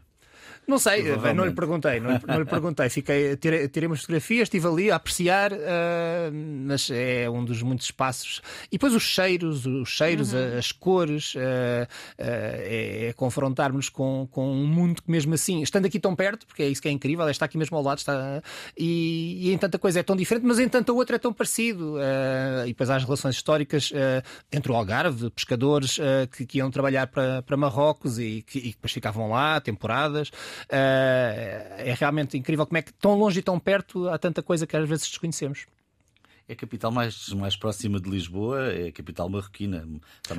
Não 0.66 0.78
sei, 0.78 1.04
não 1.32 1.44
lhe 1.44 1.52
perguntei, 1.52 2.00
não, 2.00 2.20
não 2.26 2.38
lhe 2.40 2.44
perguntei. 2.44 2.88
Fiquei, 2.88 3.36
tirei, 3.36 3.68
tirei 3.68 3.86
umas 3.86 4.00
fotografias, 4.00 4.42
estive 4.42 4.66
ali 4.66 4.90
a 4.90 4.96
apreciar, 4.96 5.52
uh, 5.52 5.56
mas 6.32 6.90
é 6.90 7.30
um 7.30 7.44
dos 7.44 7.62
muitos 7.62 7.86
espaços. 7.86 8.42
E 8.66 8.72
depois 8.72 8.92
os 8.92 9.04
cheiros, 9.04 9.64
os 9.64 9.88
cheiros, 9.88 10.32
uhum. 10.32 10.58
as 10.58 10.72
cores, 10.72 11.34
uh, 11.36 11.38
uh, 11.38 11.88
é, 12.18 13.08
é 13.08 13.12
confrontarmos 13.12 13.88
com, 13.88 14.26
com 14.30 14.50
um 14.50 14.66
mundo 14.66 15.02
que 15.02 15.10
mesmo 15.10 15.34
assim, 15.34 15.62
estando 15.62 15.86
aqui 15.86 16.00
tão 16.00 16.16
perto, 16.16 16.46
porque 16.46 16.64
é 16.64 16.68
isso 16.68 16.82
que 16.82 16.88
é 16.88 16.90
incrível, 16.90 17.28
é 17.28 17.30
está 17.30 17.44
aqui 17.44 17.56
mesmo 17.56 17.76
ao 17.76 17.82
lado, 17.82 17.98
está, 17.98 18.42
e, 18.76 19.48
e 19.48 19.52
em 19.52 19.58
tanta 19.58 19.78
coisa 19.78 20.00
é 20.00 20.02
tão 20.02 20.16
diferente, 20.16 20.44
mas 20.44 20.58
em 20.58 20.68
tanta 20.68 20.92
outra 20.92 21.14
é 21.14 21.18
tão 21.18 21.32
parecido. 21.32 21.96
e 22.64 22.68
depois 22.68 22.90
há 22.90 22.96
as 22.96 23.04
relações 23.04 23.36
históricas 23.36 23.92
entre 24.50 24.72
o 24.72 24.74
Algarve, 24.74 25.30
pescadores 25.30 25.98
que, 26.32 26.44
que, 26.46 26.58
iam 26.58 26.70
trabalhar 26.70 27.06
para, 27.06 27.42
para 27.42 27.56
Marrocos 27.56 28.18
e 28.18 28.42
que, 28.42 28.58
e 28.58 28.70
depois 28.70 28.92
ficavam 28.92 29.30
lá 29.30 29.60
temporadas. 29.60 30.30
Uh, 30.64 31.76
é 31.78 31.94
realmente 31.98 32.36
incrível 32.36 32.66
como 32.66 32.78
é 32.78 32.82
que 32.82 32.92
tão 32.92 33.14
longe 33.14 33.40
e 33.40 33.42
tão 33.42 33.58
perto 33.58 34.08
há 34.08 34.18
tanta 34.18 34.42
coisa 34.42 34.66
que 34.66 34.76
às 34.76 34.88
vezes 34.88 35.08
desconhecemos. 35.08 35.66
É 36.48 36.52
a 36.52 36.56
capital 36.56 36.92
mais, 36.92 37.28
mais 37.30 37.56
próxima 37.56 38.00
de 38.00 38.08
Lisboa, 38.08 38.70
é 38.70 38.88
a 38.88 38.92
capital 38.92 39.28
marroquina. 39.28 39.84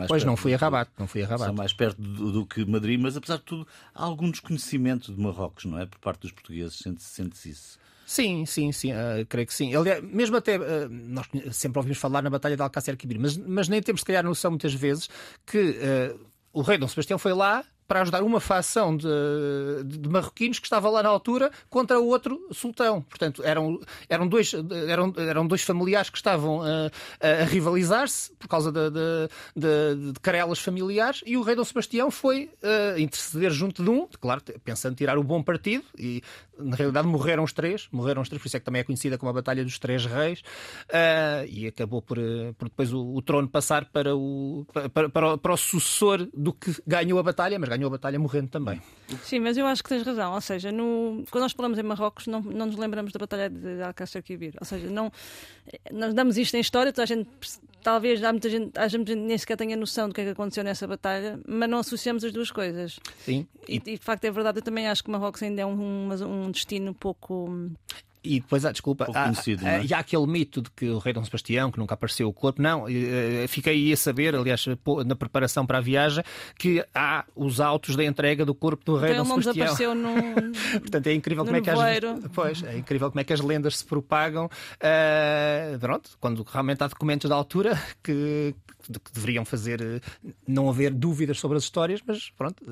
pois 0.08 0.24
não 0.24 0.38
fui 0.38 0.54
a 0.54 0.58
Rabat, 0.58 0.90
não 0.98 1.06
fui 1.06 1.22
a 1.22 1.26
Rabat. 1.26 1.50
Está 1.50 1.54
mais 1.54 1.74
perto 1.74 2.02
do, 2.02 2.32
do, 2.32 2.46
que 2.46 2.64
Madrid, 2.66 2.98
mas 2.98 3.18
apesar 3.18 3.38
de 3.38 3.44
tudo 3.44 3.68
há 3.94 4.06
algum 4.06 4.32
desconhecimento 4.32 5.14
de 5.14 5.22
Marrocos, 5.22 5.66
não 5.66 5.78
é? 5.78 5.86
Por 5.86 6.00
parte 6.00 6.22
dos 6.22 6.32
portugueses, 6.32 6.78
sente-se 6.78 7.10
sente 7.10 7.50
isso. 7.50 7.78
Sim, 8.06 8.46
sim, 8.46 8.72
sim, 8.72 8.94
uh, 8.94 9.26
creio 9.28 9.46
que 9.46 9.54
sim. 9.54 9.76
Aliás, 9.76 10.02
mesmo 10.02 10.38
até, 10.38 10.58
uh, 10.58 10.88
nós 10.90 11.28
sempre 11.52 11.78
ouvimos 11.78 11.98
falar 11.98 12.22
na 12.22 12.30
Batalha 12.30 12.56
de 12.56 12.62
Alcácer 12.62 12.96
Quibir, 12.96 13.20
mas, 13.20 13.36
mas 13.36 13.68
nem 13.68 13.82
temos, 13.82 14.00
se 14.00 14.06
calhar, 14.06 14.24
noção 14.24 14.52
muitas 14.52 14.74
vezes 14.74 15.10
que 15.46 15.72
uh, 15.72 16.20
o 16.54 16.62
rei 16.62 16.78
Dom 16.78 16.88
Sebastião 16.88 17.20
foi 17.20 17.34
lá 17.34 17.66
para 17.88 18.02
ajudar 18.02 18.24
uma 18.24 18.40
facção 18.40 18.96
de, 18.96 19.08
de, 19.86 19.98
de, 19.98 20.10
marroquinos 20.10 20.60
que 20.60 20.66
estava 20.66 20.90
lá 20.90 21.02
na 21.02 21.10
altura 21.10 21.52
contra 21.70 22.00
o 22.00 22.08
outro 22.08 22.48
sultão. 22.52 23.02
Portanto, 23.02 23.42
eram, 23.44 23.80
eram, 24.10 24.28
dois, 24.28 24.54
eram, 24.88 25.14
eram 25.18 25.48
dois 25.48 25.64
familiares 25.64 26.10
que 26.10 26.18
estavam 26.18 26.62
a, 26.62 26.92
a, 27.22 27.46
rivalizar-se 27.46 28.32
por 28.34 28.48
causa 28.48 28.72
de, 28.72 28.90
de, 28.90 30.12
de, 30.14 30.20
carelas 30.20 30.60
familiares 30.60 31.24
e 31.26 31.38
o 31.38 31.42
rei 31.42 31.56
Dom 31.56 31.64
Sebastião 31.64 32.12
foi 32.12 32.50
uh, 32.62 33.00
interceder 33.00 33.52
junto 33.52 33.84
de 33.84 33.90
um, 33.90 34.08
claro, 34.20 34.42
pensando 34.64 34.96
tirar 34.96 35.18
o 35.18 35.24
bom 35.24 35.42
partido 35.42 35.86
e 35.98 36.22
na 36.60 36.76
realidade 36.76 37.08
morreram 37.08 37.44
os 37.44 37.54
três, 37.54 37.88
morreram 37.92 38.22
os 38.22 38.30
três, 38.30 38.42
por 38.42 38.48
isso 38.48 38.58
é 38.58 38.60
que 38.60 38.66
também 38.66 38.82
é 38.82 38.84
conhecida 38.84 39.18
como 39.18 39.30
a 39.30 39.34
Batalha 39.34 39.64
dos 39.64 39.80
Três 39.80 40.06
Reis 40.06 40.42
uh, 40.90 41.46
e 41.50 41.68
acabou 41.68 42.02
por, 42.02 42.18
por 42.58 42.70
depois 42.70 42.94
o, 42.94 43.16
o, 43.16 43.22
trono 43.22 43.48
passar 43.48 43.86
para 43.86 44.16
o, 44.16 44.66
para, 44.94 45.10
para, 45.10 45.34
o, 45.34 45.38
para 45.38 45.54
o 45.54 45.58
sucessor 45.58 46.28
do 46.34 46.54
que 46.54 46.76
ganhou 46.86 47.20
a 47.20 47.24
batalha, 47.24 47.60
mas 47.60 47.70
ganhou 47.70 47.88
a 47.88 47.92
batalha 47.92 48.20
morrendo 48.20 48.50
também. 48.50 48.82
Sim, 49.24 49.40
mas 49.40 49.58
eu 49.58 49.66
acho 49.66 49.84
que 49.84 49.90
tens 49.90 50.04
razão. 50.04 50.34
Ou 50.34 50.42
seja, 50.42 50.72
no... 50.72 51.24
quando 51.32 51.44
nós 51.44 51.54
falamos 51.54 51.78
em 51.80 51.84
Marrocos, 51.84 52.28
não, 52.28 52.42
não 52.42 52.66
nos 52.66 52.76
lembramos 52.78 53.12
da 53.12 53.20
Batalha 53.20 53.50
de 53.50 53.82
Alcácer 53.82 54.22
Quibir. 54.22 54.54
Ou 54.60 54.66
seja, 54.66 54.90
não... 54.90 55.12
nós 55.92 56.14
damos 56.14 56.38
isto 56.38 56.56
em 56.56 56.60
história, 56.60 56.92
toda 56.92 57.04
a 57.04 57.06
gente, 57.06 57.30
talvez 57.84 58.22
há 58.24 58.32
muita 58.32 58.50
gente, 58.50 58.78
há 58.78 58.88
gente 58.88 59.16
nem 59.16 59.38
sequer 59.38 59.56
tenha 59.56 59.78
noção 59.78 60.10
do 60.10 60.14
que 60.14 60.22
é 60.22 60.24
que 60.26 60.30
aconteceu 60.32 60.64
nessa 60.64 60.86
batalha, 60.86 61.40
mas 61.48 61.70
não 61.70 61.80
associamos 61.80 62.24
as 62.24 62.32
duas 62.32 62.52
coisas. 62.52 63.00
Sim. 63.20 63.48
E, 63.68 63.76
e 63.76 63.80
de 63.80 63.98
facto 63.98 64.26
é 64.26 64.32
verdade, 64.32 64.60
eu 64.60 64.64
também 64.64 64.88
acho 64.88 65.04
que 65.04 65.10
Marrocos 65.10 65.42
ainda 65.42 65.62
é 65.62 65.66
um, 65.66 66.10
um 66.12 66.47
destino 66.52 66.94
pouco 66.94 67.50
e 68.28 68.42
depois, 68.42 68.66
ah, 68.66 68.72
desculpa, 68.72 69.08
há, 69.14 69.30
há, 69.30 69.32
é? 69.32 69.94
há, 69.94 70.00
aquele 70.00 70.28
mito 70.28 70.62
de 70.62 70.70
que 70.72 70.90
o 70.90 70.98
rei 70.98 71.14
Dom 71.14 71.24
Sebastião, 71.24 71.72
que 71.72 71.80
nunca 71.80 71.94
apareceu 71.94 72.28
o 72.28 72.34
corpo, 72.34 72.62
não, 72.62 72.86
fiquei 73.48 73.94
a 73.94 73.98
saber, 73.98 74.36
aliás, 74.36 74.66
na 75.06 75.16
preparação 75.16 75.66
para 75.66 75.78
a 75.78 75.82
viagem, 75.82 76.24
que 76.58 76.84
há 76.94 77.24
os 77.36 77.62
autos 77.62 77.96
da 77.96 78.04
entrega 78.04 78.46
do 78.46 78.54
corpo 78.54 78.84
do 78.84 78.98
rei 78.98 79.14
então, 79.14 79.24
Dom 79.24 79.42
Sebastião. 79.42 79.66
Apareceu 79.66 79.96
no... 79.96 80.14
Portanto, 80.82 81.08
é 81.08 81.14
incrível 81.14 81.46
como 81.46 81.58
é 81.58 81.62
que 81.62 81.70
as 81.70 81.80
pois, 82.34 82.64
é 82.64 82.78
incrível 82.78 83.10
como 83.10 83.22
é 83.22 83.24
que 83.24 83.34
as 83.34 83.40
lendas 83.40 83.78
se 83.78 83.86
propagam. 83.86 84.46
Uh, 84.48 85.80
pronto, 85.80 86.18
quando 86.20 86.44
realmente 86.44 86.84
há 86.84 86.88
documentos 86.88 87.30
da 87.30 87.36
altura 87.36 87.82
que, 88.04 88.54
que 88.88 89.12
deveriam 89.12 89.46
fazer 89.46 90.02
não 90.48 90.70
haver 90.70 90.94
dúvidas 90.94 91.40
sobre 91.40 91.58
as 91.58 91.64
histórias, 91.64 92.02
mas 92.06 92.30
pronto, 92.30 92.64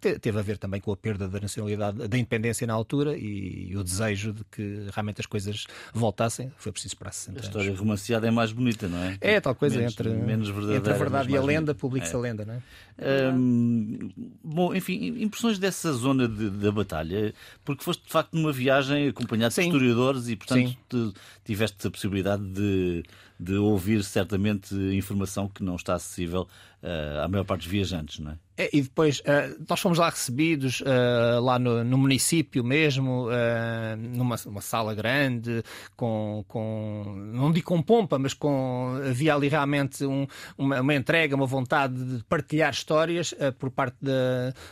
teve 0.00 0.38
a 0.38 0.42
ver 0.42 0.58
também 0.58 0.80
com 0.80 0.92
a 0.92 0.96
perda 0.96 1.26
da 1.28 1.40
nacionalidade, 1.40 2.06
da 2.06 2.18
independência 2.18 2.66
na 2.66 2.74
altura 2.74 3.16
e, 3.16 3.74
o 3.76 3.82
desejo 3.82 4.32
de 4.32 4.44
que 4.44 4.86
realmente 4.92 5.20
as 5.20 5.26
coisas 5.26 5.66
voltassem. 5.92 6.52
Foi 6.56 6.70
preciso 6.70 6.94
esperar 6.94 7.12
60 7.12 7.30
anos. 7.30 7.44
A 7.44 7.48
história 7.48 7.76
romanceada 7.76 8.28
é 8.28 8.30
mais 8.30 8.52
bonita, 8.52 8.88
não 8.88 8.98
é? 8.98 9.16
É, 9.20 9.40
tal 9.40 9.54
coisa 9.54 9.76
menos, 9.76 9.92
entre, 9.92 10.10
menos 10.10 10.48
entre 10.48 10.92
a 10.92 10.96
verdade 10.96 11.32
e 11.32 11.36
a 11.36 11.42
lenda, 11.42 11.74
publica-se 11.74 12.12
é. 12.12 12.16
a 12.16 12.20
lenda, 12.20 12.44
não 12.44 12.54
é? 12.54 13.32
Hum, 13.32 14.10
bom, 14.42 14.74
enfim, 14.74 15.22
impressões 15.22 15.58
dessa 15.58 15.92
zona 15.92 16.28
de, 16.28 16.50
da 16.50 16.70
batalha, 16.70 17.34
porque 17.64 17.82
foste 17.82 18.04
de 18.04 18.12
facto 18.12 18.34
numa 18.34 18.52
viagem 18.52 19.08
acompanhado 19.08 19.54
Sim. 19.54 19.62
de 19.62 19.68
historiadores 19.68 20.28
e, 20.28 20.36
portanto, 20.36 21.14
tiveste 21.44 21.86
a 21.86 21.90
possibilidade 21.90 22.44
de, 22.44 23.02
de 23.38 23.54
ouvir 23.54 24.04
certamente 24.04 24.74
informação 24.74 25.43
que 25.48 25.62
não 25.62 25.76
está 25.76 25.94
acessível 25.94 26.48
uh, 26.82 27.24
à 27.24 27.28
maior 27.28 27.44
parte 27.44 27.62
dos 27.62 27.70
viajantes, 27.70 28.18
não 28.18 28.32
é? 28.32 28.38
É, 28.56 28.70
e 28.72 28.82
depois, 28.82 29.18
uh, 29.20 29.64
nós 29.68 29.80
fomos 29.80 29.98
lá 29.98 30.08
recebidos, 30.08 30.80
uh, 30.80 31.40
lá 31.40 31.58
no, 31.58 31.82
no, 31.82 31.98
município 31.98 32.62
mesmo, 32.62 33.26
uh, 33.26 33.96
numa 33.96 34.36
sala 34.60 34.94
grande, 34.94 35.62
com, 35.96 36.44
com, 36.46 37.02
não 37.32 37.50
digo 37.50 37.66
com 37.66 37.82
pompa, 37.82 38.16
mas 38.16 38.32
com, 38.32 39.00
havia 39.08 39.34
ali 39.34 39.48
realmente 39.48 40.04
um, 40.04 40.26
uma, 40.56 40.80
uma, 40.80 40.94
entrega, 40.94 41.34
uma 41.34 41.46
vontade 41.46 41.94
de 41.94 42.22
partilhar 42.24 42.72
histórias 42.72 43.34
por 43.58 43.70
parte 43.70 43.96
de, 44.00 44.12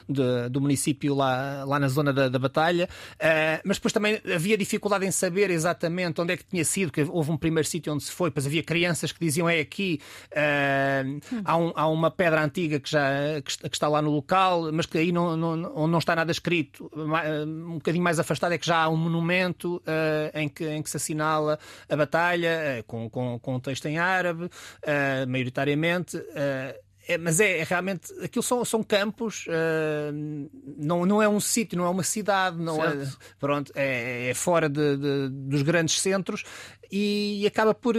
de, 0.09 0.49
do 0.49 0.61
município 0.61 1.15
lá, 1.15 1.65
lá 1.65 1.81
na 1.81 1.89
zona 1.89 2.13
da, 2.13 2.29
da 2.29 2.39
batalha. 2.39 2.89
mas 3.65 3.79
depois 3.79 3.93
também 3.93 4.21
havia 4.33 4.57
dificuldade 4.57 5.05
em 5.05 5.11
saber 5.11 5.51
exatamente 5.51 6.21
onde 6.21 6.35
é 6.35 6.37
que 6.37 6.45
tinha 6.45 6.65
sido, 6.65 6.91
porque 6.93 7.11
houve 7.11 7.31
um 7.31 7.37
primeiro 7.37 7.67
sítio 7.67 7.93
onde 7.93 8.05
se 8.05 8.13
foi, 8.13 8.31
depois 8.31 8.47
havia 8.47 8.63
crianças 8.63 9.11
que 9.11 9.19
diziam 9.19 9.49
é 9.49 9.61
aqui, 9.61 10.01
hum. 10.33 11.43
há, 11.45 11.57
um, 11.57 11.73
há, 11.75 11.89
uma 11.89 12.11
pedra 12.11 12.45
antiga 12.45 12.79
que 12.79 12.91
já. 12.91 13.11
Que, 13.45 13.72
que 13.73 13.77
está 13.77 13.89
lá 13.89 14.01
no 14.01 14.11
local, 14.11 14.71
mas 14.71 14.87
que 14.87 14.99
aí 14.99 15.11
não, 15.11 15.37
não, 15.37 15.57
não 15.57 15.99
está 15.99 16.15
nada 16.15 16.31
escrito. 16.31 16.91
Um 16.95 17.75
bocadinho 17.75 18.05
mais 18.05 18.21
afastado 18.21 18.53
é 18.53 18.59
que 18.59 18.67
já 18.67 18.85
há 18.85 18.89
um 18.89 18.97
monumento 18.97 19.77
uh, 19.79 20.39
em, 20.39 20.49
que, 20.49 20.69
em 20.69 20.83
que 20.83 20.91
se 20.91 20.99
assinala 20.99 21.59
a 21.89 21.97
batalha, 21.97 22.79
uh, 22.79 22.85
com, 22.85 23.09
com, 23.09 23.39
com 23.39 23.55
um 23.57 23.61
texto 23.61 23.87
em 23.87 23.99
árabe, 23.99 24.45
uh, 24.45 25.29
maioritariamente. 25.29 26.23
É, 27.09 27.19
mas 27.19 27.41
é, 27.41 27.59
é, 27.59 27.65
realmente 27.65 28.13
aquilo 28.23 28.45
são, 28.45 28.65
são 28.65 28.81
campos, 28.81 29.47
uh, 29.49 30.13
não, 30.79 31.05
não 31.05 31.21
é 31.21 31.29
um 31.29 31.41
sítio, 31.41 31.77
não 31.77 31.85
é 31.85 31.89
uma 31.89 32.05
cidade, 32.05 32.57
não 32.59 32.83
é, 32.83 33.09
pronto, 33.41 33.73
é, 33.75 34.29
é 34.31 34.35
fora 34.35 34.69
de, 34.69 34.97
de, 34.97 35.29
dos 35.31 35.63
grandes 35.63 36.01
centros 36.01 36.45
e 36.93 37.45
acaba 37.45 37.75
por, 37.75 37.97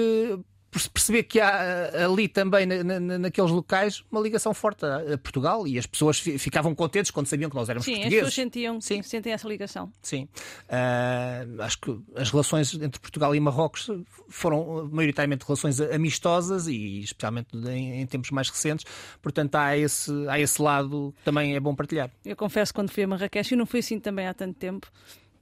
perceber 0.91 1.23
que 1.23 1.39
há 1.39 1.63
eh, 1.93 2.03
ali 2.03 2.27
também 2.27 2.65
na, 2.65 2.99
na, 2.99 3.17
naqueles 3.19 3.51
locais 3.51 4.03
uma 4.11 4.19
ligação 4.19 4.53
forte 4.53 4.85
a 4.85 5.17
Portugal 5.17 5.67
e 5.67 5.77
as 5.77 5.85
pessoas 5.85 6.19
ficavam 6.19 6.73
contentes 6.73 7.11
quando 7.11 7.27
sabiam 7.27 7.49
que 7.49 7.55
nós 7.55 7.69
éramos 7.69 7.85
Sim, 7.85 7.93
portugueses. 7.93 8.17
As 8.17 8.29
pessoas 8.29 8.33
sentiam, 8.33 8.81
Sim. 8.81 9.01
sentem 9.03 9.33
essa 9.33 9.47
ligação. 9.47 9.91
Sim. 10.01 10.27
Uh, 10.67 11.61
acho 11.61 11.79
que 11.79 11.99
as 12.15 12.31
relações 12.31 12.73
entre 12.73 12.99
Portugal 12.99 13.35
e 13.35 13.39
Marrocos 13.39 13.89
foram 14.29 14.89
maioritariamente 14.91 15.45
relações 15.45 15.79
amistosas 15.79 16.67
e 16.67 17.01
especialmente 17.01 17.55
em, 17.55 18.01
em 18.01 18.05
tempos 18.07 18.31
mais 18.31 18.49
recentes. 18.49 18.85
Portanto, 19.21 19.55
há 19.55 19.77
esse, 19.77 20.11
há 20.27 20.39
esse 20.39 20.61
lado 20.61 21.13
que 21.17 21.23
também 21.23 21.55
é 21.55 21.59
bom 21.59 21.75
partilhar. 21.75 22.09
Eu 22.25 22.35
confesso 22.35 22.73
quando 22.73 22.89
fui 22.89 23.03
a 23.03 23.07
Marrakech, 23.07 23.53
e 23.53 23.57
não 23.57 23.65
fui 23.65 23.79
assim 23.79 23.99
também 23.99 24.27
há 24.27 24.33
tanto 24.33 24.55
tempo, 24.57 24.91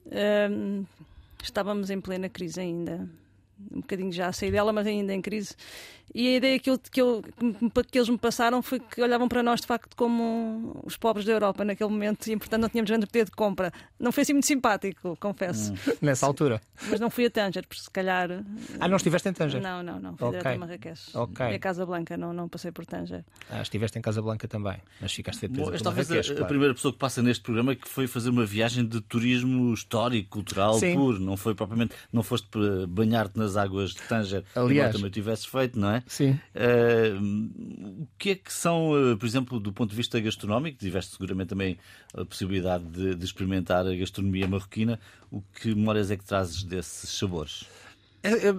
uh, 0.08 0.86
estávamos 1.42 1.90
em 1.90 2.02
plena 2.02 2.28
crise 2.28 2.60
ainda 2.60 3.10
um 3.72 3.82
bocadinho 3.82 4.12
já 4.12 4.28
a 4.28 4.34
sair 4.34 4.52
dela, 4.52 4.72
mas 4.72 4.88
ainda 4.88 5.14
em 5.14 5.22
crise. 5.22 5.56
E 6.14 6.28
a 6.28 6.38
ideia 6.38 6.60
que, 6.60 6.70
eu, 6.70 6.78
que, 6.78 7.02
eu, 7.02 7.24
que 7.90 7.98
eles 7.98 8.10
me 8.10 8.18
passaram 8.18 8.62
foi 8.62 8.80
que 8.80 9.02
olhavam 9.02 9.28
para 9.28 9.42
nós 9.42 9.62
de 9.62 9.68
facto 9.68 9.96
como 9.96 10.82
os 10.84 10.98
pobres 10.98 11.26
da 11.26 11.32
Europa 11.32 11.64
naquele 11.64 11.90
momento 11.90 12.28
e, 12.28 12.38
portanto, 12.38 12.62
não 12.62 12.70
tínhamos 12.70 12.90
grande 12.90 13.08
poder 13.08 13.26
de 13.26 13.32
compra. 13.32 13.72
Não 14.00 14.12
foi 14.12 14.24
assim 14.24 14.34
muito 14.34 14.46
simpático, 14.46 15.18
confesso. 15.20 15.72
Hum. 15.74 15.94
Nessa 16.02 16.26
altura. 16.26 16.62
Mas 16.90 17.00
não 17.00 17.10
fui 17.10 17.26
a 17.26 17.30
Tanger, 17.30 17.66
porque 17.68 17.82
se 17.82 17.90
calhar. 17.90 18.30
Ah, 18.80 18.88
não 18.88 18.98
estiveste 18.98 19.30
em 19.30 19.34
Tanger? 19.34 19.62
Não, 19.62 19.82
não, 19.82 20.00
não. 20.00 20.18
Fui 20.18 20.28
okay. 20.28 20.40
direto 20.40 20.56
a 20.56 20.60
Marrakech. 20.60 21.02
Ok. 21.14 21.46
E 21.46 21.56
a 21.56 21.60
Casa 21.60 21.86
Blanca, 21.86 22.18
não, 22.18 22.34
não 22.34 22.50
passei 22.50 22.72
por 22.72 22.86
Tanger. 22.86 23.24
Ah, 23.50 23.62
estiveste 23.62 23.98
em 23.98 24.02
Casa 24.02 24.22
Blanca 24.22 24.48
também, 24.48 24.78
mas 25.00 25.14
ficaste 25.14 25.48
depois 25.48 25.78
Bom, 25.78 25.84
talvez 25.84 26.12
a, 26.12 26.22
claro. 26.22 26.44
a, 26.44 26.48
primeira 26.48 26.74
pessoa 26.74 26.92
que 26.92 27.00
passa 27.00 27.22
neste 27.22 27.44
programa 27.44 27.76
que 27.76 27.88
foi 27.88 28.08
fazer 28.08 28.30
uma 28.30 28.46
viagem 28.46 28.86
de 28.86 29.00
turismo 29.02 29.74
histórico, 29.74 30.30
cultural, 30.30 30.74
Sim. 30.74 30.96
puro. 30.96 31.20
Não 31.20 31.38
foi 31.38 31.56
propriamente. 31.56 31.96
Não 32.12 32.24
foste 32.24 32.50
banhar-te 32.90 33.38
nas 33.38 33.56
águas 33.56 33.92
de 33.92 34.02
Tanger, 34.02 34.44
Aliás, 34.56 34.96
também 34.96 35.10
tivesses 35.10 35.46
feito, 35.46 35.80
não 35.80 35.92
é? 35.92 36.01
Sim. 36.08 36.40
Uh, 36.56 38.04
o 38.04 38.08
que 38.18 38.32
é 38.32 38.36
que 38.36 38.52
são, 38.52 38.92
uh, 38.92 39.18
por 39.18 39.26
exemplo, 39.26 39.60
do 39.60 39.72
ponto 39.72 39.90
de 39.92 39.96
vista 39.96 40.20
gastronómico, 40.20 40.78
tiveste 40.78 41.12
seguramente 41.12 41.50
também 41.50 41.78
a 42.14 42.26
possibilidade 42.26 42.84
de, 42.86 43.16
de 43.16 43.26
experimentar 43.26 43.86
a 43.86 43.96
gastronomia 43.96 44.48
marroquina, 44.48 45.00
o 45.32 45.42
que 45.42 45.74
memórias 45.74 46.12
é 46.12 46.18
que 46.18 46.26
trazes 46.26 46.64
desses 46.64 47.10
sabores? 47.10 47.66
É, 48.24 48.30
é, 48.50 48.54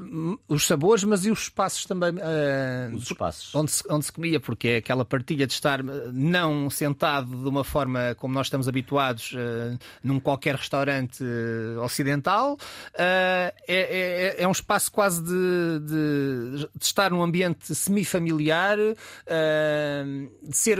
os 0.48 0.66
sabores, 0.66 1.04
mas 1.04 1.24
e 1.24 1.30
os 1.30 1.42
espaços 1.42 1.86
também. 1.86 2.10
Uh, 2.10 2.96
os 2.96 3.04
espaços. 3.04 3.54
Onde 3.54 3.70
se, 3.70 3.84
onde 3.88 4.04
se 4.04 4.12
comia, 4.12 4.40
porque 4.40 4.68
é 4.68 4.76
aquela 4.78 5.04
partilha 5.04 5.46
de 5.46 5.52
estar 5.52 5.82
não 5.82 6.68
sentado 6.68 7.28
de 7.28 7.48
uma 7.48 7.62
forma 7.62 8.14
como 8.16 8.34
nós 8.34 8.46
estamos 8.46 8.66
habituados 8.66 9.32
uh, 9.32 9.78
num 10.02 10.18
qualquer 10.18 10.56
restaurante 10.56 11.22
uh, 11.22 11.80
ocidental. 11.82 12.56
É, 12.94 13.54
é, 13.68 14.42
é, 14.42 14.48
um 14.48 14.52
espaço 14.52 14.90
quase 14.90 15.22
de, 15.22 15.80
de, 15.80 16.68
de 16.76 16.84
estar 16.84 17.10
num 17.10 17.22
ambiente 17.22 17.74
semi-familiar, 17.74 18.76
de 18.76 20.56
ser 20.56 20.78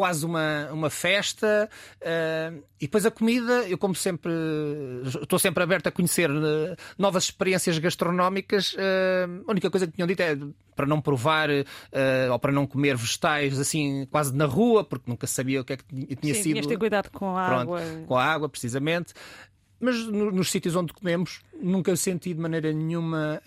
quase 0.00 0.24
uma, 0.24 0.70
uma 0.72 0.88
festa. 0.88 1.68
Uh, 2.00 2.62
e 2.80 2.86
depois 2.86 3.04
a 3.04 3.10
comida, 3.10 3.68
eu 3.68 3.76
como 3.76 3.94
sempre, 3.94 4.32
estou 5.04 5.38
sempre 5.38 5.62
aberto 5.62 5.88
a 5.88 5.90
conhecer 5.90 6.30
uh, 6.30 6.74
novas 6.96 7.24
experiências 7.24 7.76
gastronómicas. 7.76 8.72
Uh, 8.72 9.44
a 9.46 9.50
única 9.50 9.68
coisa 9.68 9.86
que 9.86 9.92
tinham 9.92 10.06
dito 10.06 10.22
é 10.22 10.38
para 10.74 10.86
não 10.86 11.02
provar 11.02 11.50
ou 12.30 12.38
para 12.38 12.50
não 12.50 12.66
comer 12.66 12.96
vegetais 12.96 13.60
assim 13.60 14.06
quase 14.10 14.34
na 14.34 14.46
rua, 14.46 14.82
porque 14.82 15.10
nunca 15.10 15.26
sabia 15.26 15.60
o 15.60 15.64
que 15.64 15.74
é 15.74 15.76
que 15.76 16.16
tinha 16.16 16.34
Sim, 16.34 16.42
sido. 16.42 16.66
ter 16.66 16.78
cuidado 16.78 17.10
com 17.10 17.36
a 17.36 17.46
Pronto, 17.48 17.60
água. 17.60 17.82
Com 18.06 18.16
a 18.16 18.24
água, 18.24 18.48
precisamente. 18.48 19.12
Mas 19.78 20.06
no, 20.06 20.30
nos 20.30 20.50
sítios 20.50 20.74
onde 20.74 20.94
comemos, 20.94 21.42
nunca 21.60 21.94
senti 21.94 22.32
de 22.32 22.40
maneira 22.40 22.72
nenhuma 22.72 23.42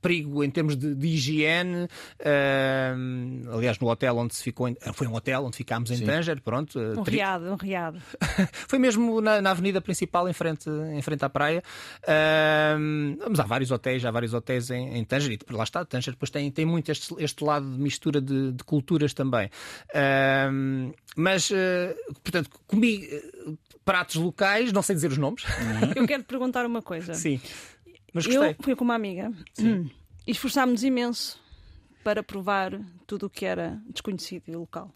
perigo 0.00 0.42
em 0.42 0.50
termos 0.50 0.76
de, 0.76 0.94
de 0.94 1.06
higiene. 1.08 1.88
Uh, 2.20 3.54
aliás, 3.56 3.78
no 3.78 3.88
hotel 3.88 4.16
onde 4.16 4.34
se 4.34 4.42
ficou, 4.42 4.68
em, 4.68 4.76
foi 4.94 5.06
um 5.06 5.14
hotel 5.14 5.44
onde 5.44 5.56
ficámos 5.56 5.90
em 5.90 5.96
Sim. 5.96 6.06
Tanger, 6.06 6.40
pronto. 6.42 6.78
Um 6.78 7.02
tri- 7.04 7.16
riado, 7.16 7.52
um 7.52 7.56
riado. 7.56 8.00
foi 8.68 8.78
mesmo 8.78 9.20
na, 9.20 9.40
na 9.40 9.50
avenida 9.50 9.80
principal, 9.80 10.28
em 10.28 10.32
frente, 10.32 10.68
em 10.68 11.02
frente 11.02 11.24
à 11.24 11.28
praia. 11.28 11.62
Ahm, 12.06 13.16
mas 13.28 13.40
há 13.40 13.44
vários 13.44 13.70
hotéis, 13.70 14.04
há 14.04 14.10
vários 14.10 14.34
hotéis 14.34 14.70
em, 14.70 14.96
em 14.98 15.04
Tanger, 15.04 15.32
e 15.32 15.52
lá 15.52 15.64
está, 15.64 15.84
Tanger 15.84 16.12
depois 16.14 16.30
tem, 16.30 16.50
tem 16.50 16.64
muito 16.64 16.90
este, 16.90 17.14
este 17.18 17.44
lado 17.44 17.70
de 17.70 17.78
mistura 17.78 18.20
de, 18.20 18.52
de 18.52 18.64
culturas 18.64 19.12
também. 19.14 19.50
Ahm, 19.94 20.92
mas, 21.16 21.50
eh, 21.50 21.96
portanto, 22.22 22.50
comi 22.66 23.04
eh, 23.10 23.22
pratos 23.84 24.14
locais, 24.16 24.72
não 24.72 24.82
sei 24.82 24.94
dizer 24.94 25.10
os 25.10 25.18
nomes. 25.18 25.42
Eu 25.96 26.06
quero 26.06 26.22
te 26.22 26.26
perguntar 26.26 26.64
uma 26.64 26.82
coisa. 26.82 27.14
Sim. 27.14 27.40
Mas 28.12 28.26
gostei. 28.26 28.50
Eu 28.50 28.56
fui 28.60 28.74
com 28.76 28.84
uma 28.84 28.94
amiga 28.94 29.32
e 29.58 30.30
esforçámos-nos 30.30 30.82
imenso 30.82 31.40
para 32.02 32.22
provar 32.22 32.80
tudo 33.06 33.26
o 33.26 33.30
que 33.30 33.44
era 33.44 33.80
desconhecido 33.88 34.44
e 34.48 34.56
local. 34.56 34.90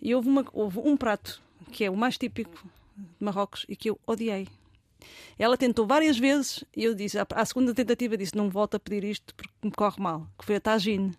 E 0.00 0.14
houve, 0.14 0.28
uma- 0.28 0.44
houve 0.52 0.78
um 0.80 0.96
prato 0.96 1.40
que 1.70 1.84
é 1.84 1.90
o 1.90 1.96
mais 1.96 2.18
típico 2.18 2.66
de 2.96 3.04
Marrocos 3.24 3.64
e 3.68 3.76
que 3.76 3.90
eu 3.90 3.98
odiei. 4.06 4.48
Ela 5.38 5.56
tentou 5.56 5.86
várias 5.86 6.18
vezes 6.18 6.64
e 6.76 6.84
eu 6.84 6.94
disse, 6.94 7.18
à, 7.18 7.44
segunda 7.44 7.74
tentativa, 7.74 8.16
disse: 8.16 8.36
Não 8.36 8.48
volto 8.48 8.76
a 8.76 8.80
pedir 8.80 9.04
isto 9.04 9.34
porque 9.34 9.52
me 9.62 9.70
corre 9.70 10.00
mal. 10.00 10.26
Que 10.38 10.44
foi 10.44 10.56
a 10.56 10.60
tagine. 10.60 11.12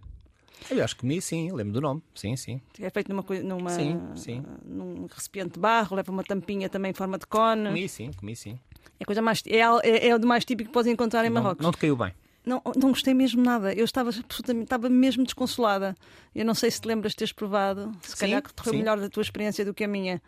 Eu 0.72 0.82
acho 0.84 0.96
que 0.96 1.02
comi, 1.02 1.22
sim, 1.22 1.52
lembro 1.52 1.74
do 1.74 1.82
nome. 1.82 2.02
Sim, 2.16 2.38
sim. 2.38 2.62
É 2.80 2.90
feito 2.90 3.10
numa, 3.14 3.24
numa, 3.44 3.70
Sim, 3.70 4.00
sim. 4.16 4.46
num 4.64 5.06
recipiente 5.08 5.56
de 5.56 5.60
barro, 5.60 5.96
leva 5.98 6.10
uma 6.12 6.24
tampinha 6.24 6.70
também 6.70 6.92
em 6.92 6.94
forma 6.94 7.18
de 7.18 7.26
cone. 7.28 7.68
Comi, 7.68 7.90
sim, 7.90 8.12
comi, 8.14 8.36
sim. 8.36 8.58
É, 9.04 9.06
coisa 9.06 9.22
mais, 9.22 9.44
é, 9.48 9.60
é, 9.60 10.08
é 10.08 10.16
o 10.16 10.26
mais 10.26 10.46
típico 10.46 10.70
que 10.70 10.74
podes 10.74 10.92
encontrar 10.92 11.26
em 11.26 11.30
Marrocos. 11.30 11.64
não 11.64 11.72
te 11.72 11.78
caiu 11.78 11.96
bem. 11.96 12.14
Não, 12.46 12.62
não 12.76 12.90
gostei 12.90 13.14
mesmo 13.14 13.42
nada. 13.42 13.74
Eu 13.74 13.86
estava 13.86 14.10
absolutamente, 14.10 14.66
estava 14.66 14.90
mesmo 14.90 15.24
desconsolada. 15.24 15.96
Eu 16.36 16.44
não 16.44 16.54
sei 16.54 16.72
se 16.72 16.82
te 16.82 16.88
lembras 16.88 17.12
de 17.12 17.18
teres 17.18 17.32
provado. 17.32 17.92
Se 18.02 18.12
Sim, 18.12 18.18
calhar 18.18 18.42
que 18.42 18.54
correu 18.54 18.74
melhor 18.74 19.00
da 19.00 19.10
tua 19.10 19.22
experiência 19.22 19.64
do 19.64 19.74
que 19.74 19.84
a 19.84 19.88
minha. 19.88 20.22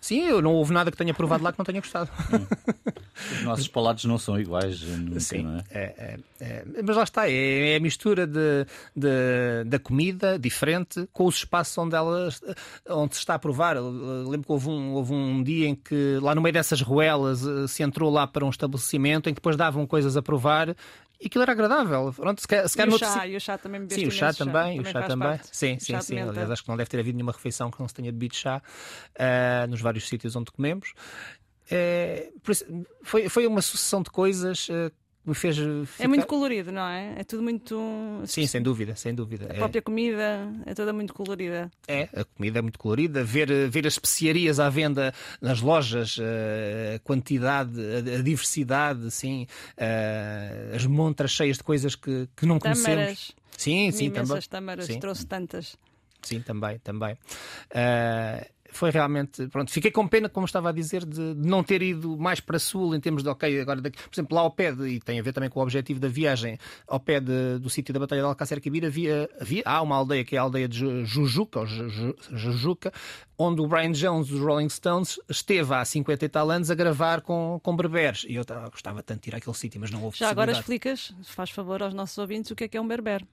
Sim, 0.00 0.22
eu 0.22 0.40
não 0.40 0.52
houve 0.54 0.72
nada 0.72 0.90
que 0.90 0.96
tenha 0.96 1.12
provado 1.12 1.44
lá 1.44 1.52
que 1.52 1.58
não 1.58 1.64
tenha 1.64 1.80
gostado. 1.80 2.08
Os 3.36 3.42
nossos 3.42 3.68
palatos 3.68 4.04
não 4.06 4.16
são 4.16 4.40
iguais, 4.40 4.80
nunca, 4.80 5.20
Sim, 5.20 5.42
não 5.42 5.56
é? 5.58 5.64
é, 5.70 5.80
é, 5.80 6.18
é, 6.40 6.82
mas 6.82 6.96
lá 6.96 7.02
está, 7.02 7.28
é, 7.28 7.74
é 7.74 7.76
a 7.76 7.80
mistura 7.80 8.26
de, 8.26 8.64
de- 8.96 9.64
da 9.66 9.78
comida 9.78 10.38
diferente 10.38 11.06
com 11.12 11.26
os 11.26 11.36
espaços 11.36 11.76
onde 11.76 11.94
ela 11.94 12.30
onde 12.88 13.14
se 13.14 13.20
está 13.20 13.34
a 13.34 13.38
provar. 13.38 13.76
Eu 13.76 13.90
Lembro 14.26 14.46
que 14.46 14.52
houve 14.52 14.70
um, 14.70 14.92
houve 14.94 15.12
um 15.12 15.42
dia 15.42 15.68
em 15.68 15.74
que 15.74 16.18
lá 16.22 16.34
no 16.34 16.40
meio 16.40 16.54
dessas 16.54 16.80
ruelas 16.80 17.46
eh, 17.46 17.66
se 17.68 17.82
entrou 17.82 18.10
lá 18.10 18.26
para 18.26 18.44
um 18.44 18.50
estabelecimento 18.50 19.28
em 19.28 19.34
que 19.34 19.40
depois 19.40 19.54
davam 19.56 19.86
coisas 19.86 20.16
a 20.16 20.22
provar 20.22 20.74
e 21.20 21.26
aquilo 21.26 21.42
era 21.42 21.52
agradável. 21.52 22.12
Pronto, 22.14 22.40
se 22.40 22.48
calhar, 22.48 22.68
se 22.68 22.80
E 22.80 22.88
o 22.88 22.98
chá, 22.98 23.26
e 23.26 23.36
o 23.36 23.40
chá 23.40 23.58
também 23.58 23.80
bebeste 23.80 24.00
Sim, 24.02 24.08
o 24.08 24.10
chá 24.10 24.32
também, 24.32 24.80
o 24.80 24.84
chá 24.84 25.02
também. 25.02 25.28
parte. 25.28 25.48
Sim, 25.52 25.76
O 25.76 25.80
sim, 25.80 25.92
chá 25.92 26.00
sim. 26.00 26.18
Aliás, 26.18 26.50
acho 26.50 26.62
que 26.62 26.68
não 26.68 26.76
deve 26.76 26.88
ter 26.88 26.98
havido 26.98 27.16
nenhuma 27.16 27.32
refeição 27.32 27.70
que 27.70 27.78
não 27.78 27.86
se 27.86 27.94
tenha 27.94 28.10
bebido 28.10 28.34
chá 28.34 28.62
ah, 29.18 29.66
nos 29.68 29.80
vários 29.80 30.08
sítios 30.08 30.34
onde 30.34 30.50
comemos. 30.50 30.94
É, 31.70 32.30
foi, 33.04 33.28
foi 33.28 33.46
uma 33.46 33.62
sucessão 33.62 34.02
de 34.02 34.10
coisas 34.10 34.66
que 34.66 34.92
me 35.24 35.34
fez. 35.34 35.58
É 35.58 35.84
ficar- 35.86 36.08
muito 36.08 36.26
colorido, 36.26 36.72
não 36.72 36.82
é? 36.86 37.14
É 37.18 37.24
tudo 37.24 37.42
muito. 37.42 38.22
Sim, 38.26 38.46
sem 38.46 38.62
dúvida, 38.62 38.94
sem 38.96 39.14
dúvida. 39.14 39.46
A 39.50 39.54
É, 39.54 39.58
própria 39.58 39.82
comida 39.82 40.48
é 40.66 40.74
toda 40.74 40.92
muito 40.92 41.12
colorida. 41.14 41.70
é, 41.86 42.08
a 42.14 42.24
comida 42.24 42.58
é 42.58 42.62
muito 42.62 42.78
colorida. 42.78 43.22
Ver, 43.22 43.68
ver 43.68 43.86
as 43.86 43.92
especiarias 43.94 44.58
à 44.58 44.68
venda 44.70 45.12
nas 45.40 45.60
lojas, 45.60 46.16
eh, 46.20 46.94
a 46.96 46.98
quantidade, 47.00 47.72
a, 48.18 48.22
diversidade, 48.22 49.10
sim, 49.10 49.46
eh, 49.76 50.72
as 50.74 50.86
montras 50.86 51.30
cheias 51.32 51.56
de 51.58 51.62
coisas 51.64 51.94
que, 51.94 52.28
que 52.36 52.46
não 52.46 52.58
conhecemos. 52.58 52.86
Tâmaras, 52.96 53.32
Sim, 53.56 53.90
sim, 53.92 54.10
também. 54.10 54.40
tâmaras, 54.48 54.86
Sim. 54.86 54.98
trouxe 54.98 55.26
tantas. 55.26 55.76
Sim, 56.22 56.40
também, 56.40 56.78
também. 56.80 57.16
Ah, 57.74 58.46
foi 58.72 58.90
realmente, 58.90 59.46
pronto, 59.48 59.70
fiquei 59.70 59.90
com 59.90 60.06
pena, 60.06 60.28
como 60.28 60.46
estava 60.46 60.68
a 60.68 60.72
dizer, 60.72 61.04
de, 61.04 61.34
de 61.34 61.48
não 61.48 61.62
ter 61.62 61.82
ido 61.82 62.16
mais 62.16 62.40
para 62.40 62.58
sul 62.58 62.94
em 62.94 63.00
termos 63.00 63.22
de, 63.22 63.28
ok, 63.28 63.60
agora, 63.60 63.80
daqui, 63.80 63.98
por 64.02 64.14
exemplo, 64.14 64.34
lá 64.34 64.42
ao 64.42 64.50
pé, 64.50 64.72
de, 64.72 64.86
e 64.88 65.00
tem 65.00 65.18
a 65.18 65.22
ver 65.22 65.32
também 65.32 65.50
com 65.50 65.60
o 65.60 65.62
objetivo 65.62 65.98
da 66.00 66.08
viagem, 66.08 66.58
ao 66.86 66.98
pé 67.00 67.20
de- 67.20 67.58
do 67.58 67.68
sítio 67.70 67.92
da 67.92 68.00
Batalha 68.00 68.22
de 68.22 68.26
Alcácer 68.28 68.60
Quibir, 68.60 68.84
havia, 68.84 69.28
havia, 69.40 69.62
há 69.64 69.82
uma 69.82 69.96
aldeia 69.96 70.24
que 70.24 70.36
é 70.36 70.38
a 70.38 70.42
aldeia 70.42 70.68
de 70.68 70.78
Ju- 70.78 71.04
Jujuca, 71.04 71.60
ou 71.60 71.66
Ju- 71.66 71.88
Ju- 71.88 72.16
Jujuca, 72.32 72.92
onde 73.38 73.60
o 73.60 73.66
Brian 73.66 73.92
Jones 73.92 74.28
dos 74.28 74.40
Rolling 74.40 74.68
Stones 74.68 75.18
esteve 75.28 75.72
há 75.74 75.84
50 75.84 76.24
e 76.24 76.28
tal 76.28 76.50
anos 76.50 76.70
a 76.70 76.74
gravar 76.74 77.22
com, 77.22 77.58
com 77.62 77.74
berberes. 77.74 78.24
E 78.28 78.34
eu 78.34 78.44
tava- 78.44 78.68
gostava 78.68 79.02
tanto 79.02 79.22
de 79.22 79.30
ir 79.30 79.34
àquele 79.34 79.56
sítio, 79.56 79.80
mas 79.80 79.90
não 79.90 80.02
houve 80.02 80.18
Já 80.18 80.28
agora 80.30 80.52
explicas, 80.52 81.14
faz 81.24 81.50
favor 81.50 81.82
aos 81.82 81.94
nossos 81.94 82.18
ouvintes, 82.18 82.50
o 82.50 82.54
que 82.54 82.64
é 82.64 82.68
que 82.68 82.76
é 82.76 82.80
um 82.80 82.86
berber. 82.86 83.24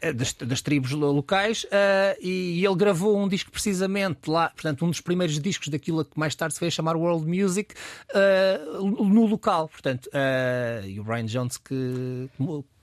Eh, 0.00 0.12
das, 0.12 0.32
das 0.32 0.60
tribos 0.62 0.90
lo- 0.92 1.12
locais 1.12 1.66
eh, 1.70 2.18
e 2.20 2.64
ele 2.64 2.74
gravou 2.76 3.18
um 3.18 3.28
disco 3.28 3.50
precisamente 3.50 4.28
lá, 4.30 4.50
portanto, 4.50 4.84
um 4.84 4.90
dos 4.90 5.00
primeiros 5.00 5.38
discos 5.40 5.68
daquilo 5.68 6.04
que 6.04 6.18
mais 6.18 6.34
tarde 6.34 6.54
se 6.54 6.60
veio 6.60 6.72
chamar 6.72 6.96
World 6.96 7.26
Music 7.26 7.74
eh, 8.14 8.60
no 8.80 9.26
local, 9.26 9.68
portanto, 9.68 10.08
eh, 10.12 10.82
e 10.86 11.00
o 11.00 11.04
Brian 11.04 11.26
Jones 11.26 11.56
que 11.58 12.28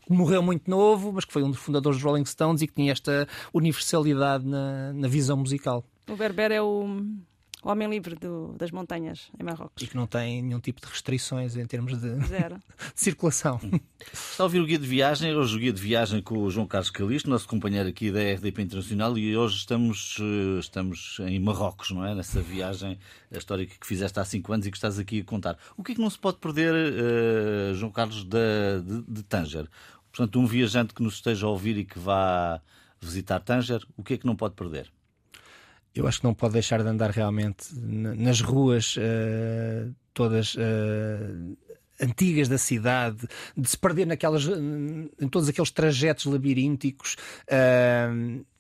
morreu 0.10 0.44
muito 0.44 0.70
novo, 0.70 1.14
mas 1.14 1.24
que 1.26 1.32
foi 1.32 1.44
um 1.44 1.50
dos 1.50 1.60
fundadores 1.60 1.98
dos 1.98 2.04
Rolling 2.06 2.26
Stones 2.26 2.62
e 2.62 2.68
que 2.68 2.74
tinha 2.74 2.92
esta 2.92 3.28
universalidade 3.54 4.46
na, 4.46 4.92
na 4.94 5.08
visão 5.08 5.38
musical. 5.38 5.84
O 6.10 6.16
berber 6.18 6.52
é 6.52 6.62
o, 6.62 7.02
o 7.64 7.70
homem 7.70 7.90
livre 7.90 8.16
do- 8.16 8.54
das 8.58 8.72
montanhas 8.72 9.30
em 9.40 9.44
Marrocos. 9.44 9.82
e 9.82 9.88
que 9.88 9.96
não 9.96 10.06
tem 10.06 10.42
nenhum 10.42 10.60
tipo 10.60 10.82
de 10.82 10.88
restrições 10.88 11.56
em 11.56 11.66
termos 11.66 11.98
de, 12.00 12.10
circulação. 12.96 13.60
Está 14.12 14.44
a 14.44 14.46
ouvir 14.46 14.60
o 14.60 14.66
Guia 14.66 14.78
de 14.78 14.88
Viagem, 14.88 15.34
hoje 15.36 15.56
o 15.56 15.60
Guia 15.60 15.72
de 15.74 15.82
Viagem 15.82 16.22
com 16.22 16.38
o 16.40 16.50
João 16.52 16.68
Carlos 16.68 16.90
Calisto, 16.92 17.30
nosso 17.30 17.48
companheiro 17.48 17.88
aqui 17.90 18.12
da 18.12 18.20
RDP 18.20 18.62
Internacional, 18.62 19.18
e 19.18 19.36
hoje 19.36 19.58
estamos, 19.58 20.18
eh, 20.20 20.60
estamos 20.60 21.18
em 21.22 21.40
Marrocos, 21.40 21.92
não 21.92 22.06
é? 22.06 22.14
Nessa 22.14 22.42
viagem 22.42 23.00
histórica 23.32 23.76
que 23.80 23.88
fizeste 23.88 24.20
há 24.20 24.26
5 24.26 24.52
anos 24.54 24.68
e 24.68 24.72
que 24.72 24.78
estás 24.78 25.00
aqui 25.00 25.22
a 25.22 25.24
contar. 25.24 25.58
O 25.78 25.84
que 25.84 25.94
é 25.94 25.96
que 25.96 26.02
não 26.02 26.10
se 26.10 26.20
pode 26.20 26.38
perder, 26.38 26.74
eh, 26.76 27.74
João 27.76 27.92
Carlos, 27.92 28.24
da- 28.26 28.80
de, 28.84 29.02
de 29.08 29.24
Tanger? 29.24 29.68
Portanto, 30.12 30.40
um 30.40 30.46
viajante 30.46 30.94
que 30.94 31.02
nos 31.02 31.16
esteja 31.16 31.48
a 31.48 31.50
ouvir 31.50 31.78
e 31.78 31.86
que 31.86 31.98
vá 31.98 32.62
visitar 33.02 33.40
Tanger, 33.40 33.84
o 33.98 34.04
que 34.04 34.14
é 34.14 34.18
que 34.18 34.26
não 34.26 34.36
pode 34.36 34.54
perder? 34.56 34.92
Eu 35.96 36.08
acho 36.08 36.20
que 36.20 36.26
não 36.26 36.34
pode 36.34 36.54
deixar 36.54 36.82
de 36.82 36.90
andar 36.90 37.12
realmente 37.12 37.68
na- 37.76 38.16
nas 38.16 38.42
ruas 38.42 38.96
eh, 38.98 39.88
todas 40.14 40.56
eh, 40.58 41.20
antigas 42.02 42.48
da 42.50 42.58
cidade, 42.58 43.28
de 43.56 43.70
se 43.70 43.78
perder 43.78 44.08
naquelas, 44.08 44.44
em 44.48 45.28
todos 45.30 45.48
aqueles 45.48 45.70
trajetos 45.72 46.26
labirínticos. 46.26 47.16
eh, 47.48 48.08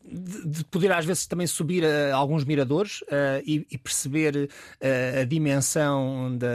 de 0.05 0.45
de 0.49 0.65
poder 0.65 0.91
às 0.91 1.05
vezes 1.05 1.25
também 1.25 1.47
subir 1.47 1.85
a 1.85 2.13
alguns 2.13 2.43
miradores 2.43 3.01
e, 3.45 3.65
perceber 3.77 4.49
a 5.21 5.23
dimensão 5.23 6.37
da, 6.37 6.47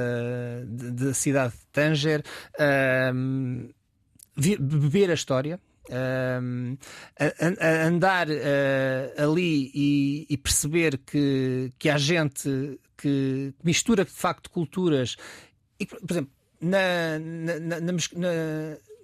da 0.67 1.15
cidade 1.15 1.55
de 1.55 1.67
Tanger, 1.73 2.23
beber 4.37 5.11
a 5.11 5.15
história, 5.15 5.59
um, 5.91 6.77
a- 7.19 7.67
a- 7.67 7.87
andar 7.87 8.29
uh, 8.29 8.33
ali 9.23 9.71
e, 9.75 10.27
e 10.31 10.37
perceber 10.37 10.99
que, 10.99 11.73
que 11.79 11.89
há 11.89 11.99
gente 11.99 12.79
que 12.97 13.53
mistura 13.63 14.05
de 14.05 14.11
facto 14.11 14.51
culturas 14.51 15.17
e, 15.79 15.87
por 15.87 15.99
exemplo, 16.11 16.31
na, 16.61 17.19
na, 17.21 17.61
na, 17.61 17.81
na 17.81 17.93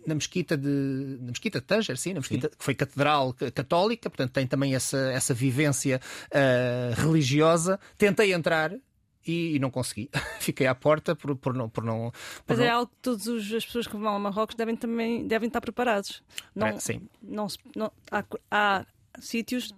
na- 0.06 0.14
mesquita 0.14 0.56
de 0.56 1.18
na 1.20 1.28
mesquita 1.28 1.60
de 1.60 1.66
Tanger, 1.66 1.96
sim, 1.96 2.12
na 2.12 2.20
mesquita 2.20 2.48
que 2.50 2.56
foi 2.62 2.74
catedral 2.74 3.32
ca- 3.32 3.50
católica, 3.50 4.10
portanto 4.10 4.32
tem 4.32 4.46
também 4.46 4.74
essa, 4.74 4.98
essa 5.12 5.32
vivência 5.32 5.98
uh, 6.30 7.00
religiosa. 7.00 7.78
Tentei 7.96 8.34
entrar 8.34 8.70
e, 9.26 9.56
e 9.56 9.58
não 9.58 9.70
consegui. 9.70 10.10
Fiquei 10.40 10.66
à 10.66 10.74
porta 10.74 11.14
por, 11.14 11.34
por 11.36 11.54
não 11.54 11.68
por 11.68 11.84
não 11.84 12.10
por 12.10 12.14
Mas 12.48 12.60
é 12.60 12.68
não- 12.68 12.76
algo 12.78 12.90
que 12.90 12.98
todas 13.02 13.26
as 13.28 13.64
pessoas 13.64 13.86
que 13.86 13.96
vão 13.96 14.14
a 14.14 14.18
Marrocos 14.18 14.54
devem 14.56 14.76
também 14.76 15.26
devem 15.26 15.46
estar 15.48 15.60
preparados. 15.60 16.22
Não, 16.54 16.66
É, 16.68 16.78
sim. 16.80 17.00
não, 17.22 17.46
não- 17.76 17.92
há, 18.10 18.24
há 18.50 18.86
sítios 19.20 19.74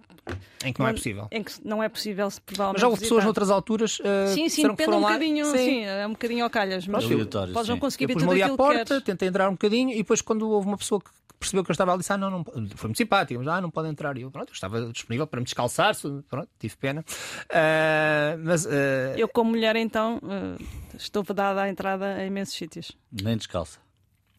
em 0.64 0.72
que 0.72 0.80
não 0.80 0.88
é 0.88 0.92
possível. 0.92 1.28
em 1.30 1.42
que 1.44 1.52
não 1.64 1.82
é 1.82 1.88
possível 1.88 2.28
se 2.30 2.40
provavelmente 2.40 2.74
Mas 2.76 2.80
já 2.82 2.88
houve 2.88 3.00
pessoas 3.02 3.22
noutras 3.24 3.50
alturas 3.50 3.98
uh, 4.00 4.34
Sim, 4.34 4.48
sim, 4.48 4.62
depende 4.62 4.84
foram 4.86 4.98
um 4.98 5.02
lá. 5.02 5.08
bocadinho, 5.12 5.44
Sim. 5.46 5.58
sim, 5.58 5.84
é 5.84 6.06
um 6.06 6.10
bocadinho 6.12 6.42
ao 6.44 6.50
calhas, 6.50 6.86
mas 6.88 7.04
podes 7.52 7.68
não 7.68 7.78
conseguir 7.78 8.04
Eu 8.04 8.08
ver 8.08 8.14
tudo 8.14 8.30
ali 8.32 8.42
à 8.42 8.50
que 8.50 8.56
porta, 8.56 9.00
tentei 9.00 9.28
entrar 9.28 9.48
um 9.48 9.52
bocadinho 9.52 9.90
e 9.92 9.98
depois 9.98 10.20
quando 10.22 10.48
houve 10.50 10.66
uma 10.66 10.76
pessoa 10.78 11.00
que 11.00 11.10
percebeu 11.38 11.64
que 11.64 11.70
eu 11.70 11.74
estava 11.74 11.92
ali, 11.92 12.00
disse, 12.00 12.12
ah, 12.12 12.16
não, 12.16 12.30
não, 12.30 12.44
foi 12.44 12.88
muito 12.88 12.96
simpático, 12.96 13.38
mas 13.42 13.48
ah, 13.48 13.60
não 13.60 13.70
pode 13.70 13.88
entrar. 13.88 14.16
E 14.16 14.22
eu, 14.22 14.30
pronto, 14.30 14.48
eu 14.50 14.54
estava 14.54 14.86
disponível 14.92 15.26
para 15.26 15.40
me 15.40 15.44
descalçar, 15.44 15.94
pronto, 16.28 16.48
tive 16.58 16.76
pena. 16.76 17.04
Ah, 17.50 18.36
mas 18.38 18.66
ah, 18.66 19.14
Eu, 19.16 19.28
como 19.28 19.50
mulher, 19.50 19.76
então, 19.76 20.20
eh, 20.24 20.62
estou 20.96 21.22
vedada 21.22 21.62
à 21.62 21.68
entrada 21.68 22.14
a 22.14 22.24
imensos 22.24 22.54
sítios, 22.56 22.92
Nem 23.10 23.36
descalça. 23.36 23.78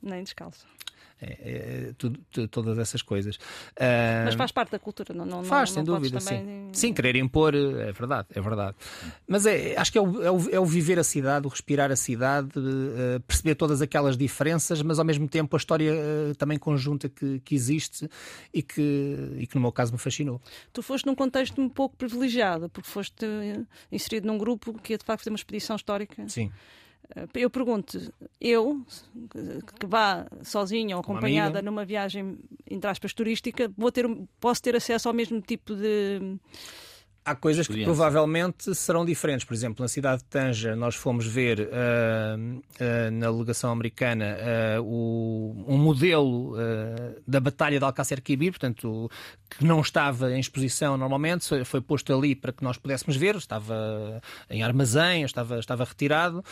nem 0.01 0.23
descalço. 0.23 0.65
É, 1.21 1.93
tudo, 1.97 2.19
todas 2.49 2.77
essas 2.77 3.01
coisas. 3.01 3.39
Mas 4.25 4.35
faz 4.35 4.51
parte 4.51 4.71
da 4.71 4.79
cultura, 4.79 5.13
não, 5.13 5.25
não 5.25 5.43
Faz, 5.43 5.69
não, 5.69 5.75
sem 5.75 5.83
não 5.83 5.95
dúvida, 5.95 6.19
também... 6.19 6.71
sim. 6.73 6.87
Sim, 6.87 6.93
querer 6.93 7.15
impor, 7.15 7.55
é 7.55 7.91
verdade, 7.91 8.27
é 8.33 8.41
verdade. 8.41 8.75
Mas 9.27 9.45
é, 9.45 9.75
acho 9.77 9.91
que 9.91 9.97
é 9.97 10.01
o, 10.01 10.23
é, 10.23 10.31
o, 10.31 10.49
é 10.51 10.59
o 10.59 10.65
viver 10.65 10.99
a 10.99 11.03
cidade, 11.03 11.47
o 11.47 11.49
respirar 11.49 11.91
a 11.91 11.95
cidade, 11.95 12.49
uh, 12.57 13.19
perceber 13.21 13.55
todas 13.55 13.81
aquelas 13.81 14.17
diferenças, 14.17 14.81
mas 14.81 14.99
ao 14.99 15.05
mesmo 15.05 15.27
tempo 15.27 15.55
a 15.55 15.57
história 15.57 15.93
uh, 15.93 16.35
também 16.35 16.57
conjunta 16.57 17.09
que, 17.09 17.39
que 17.39 17.55
existe 17.55 18.09
e 18.53 18.61
que, 18.61 19.33
e 19.37 19.47
que 19.47 19.55
no 19.55 19.61
meu 19.61 19.71
caso 19.71 19.91
me 19.91 19.97
fascinou. 19.97 20.41
Tu 20.71 20.81
foste 20.81 21.05
num 21.05 21.15
contexto 21.15 21.61
um 21.61 21.69
pouco 21.69 21.95
privilegiado, 21.95 22.69
porque 22.69 22.89
foste 22.89 23.25
eh, 23.25 23.61
inserido 23.91 24.27
num 24.27 24.37
grupo 24.37 24.73
que 24.73 24.93
ia 24.93 24.97
de 24.97 25.05
facto 25.05 25.21
fazer 25.21 25.31
uma 25.31 25.37
expedição 25.37 25.75
histórica. 25.75 26.27
Sim. 26.27 26.51
Eu 27.33 27.49
pergunto, 27.49 28.11
eu, 28.39 28.81
que 29.79 29.85
vá 29.85 30.27
sozinha 30.43 30.95
ou 30.95 31.01
acompanhada 31.01 31.61
numa 31.61 31.85
viagem, 31.85 32.37
entre 32.69 32.89
aspas, 32.89 33.13
turística, 33.13 33.71
vou 33.77 33.91
ter, 33.91 34.05
posso 34.39 34.61
ter 34.61 34.75
acesso 34.75 35.07
ao 35.07 35.13
mesmo 35.13 35.41
tipo 35.41 35.73
de 35.75 36.37
há 37.27 37.35
coisas 37.35 37.67
que 37.67 37.83
provavelmente 37.83 38.73
serão 38.73 39.05
diferentes. 39.05 39.45
Por 39.45 39.53
exemplo, 39.53 39.83
na 39.83 39.89
cidade 39.89 40.23
de 40.23 40.29
Tanger, 40.29 40.75
nós 40.77 40.95
fomos 40.95 41.27
ver 41.27 41.59
uh, 41.59 41.67
uh, 41.67 43.11
na 43.11 43.29
delegação 43.29 43.69
americana 43.69 44.37
uh, 44.79 44.83
o, 44.83 45.65
um 45.67 45.77
modelo 45.77 46.55
da 47.27 47.39
Batalha 47.39 47.77
de 47.77 47.83
Alcácer 47.83 48.21
Quibir, 48.21 48.51
portanto, 48.51 49.09
que 49.49 49.65
não 49.65 49.81
estava 49.81 50.31
em 50.33 50.39
exposição 50.39 50.97
normalmente, 50.97 51.65
foi 51.65 51.81
posto 51.81 52.13
ali 52.13 52.35
para 52.35 52.51
que 52.51 52.63
nós 52.63 52.77
pudéssemos 52.77 53.15
ver, 53.15 53.35
estava 53.35 54.21
em 54.49 54.63
armazém, 54.63 55.23
estava, 55.23 55.59
estava 55.59 55.83
retirado. 55.83 56.43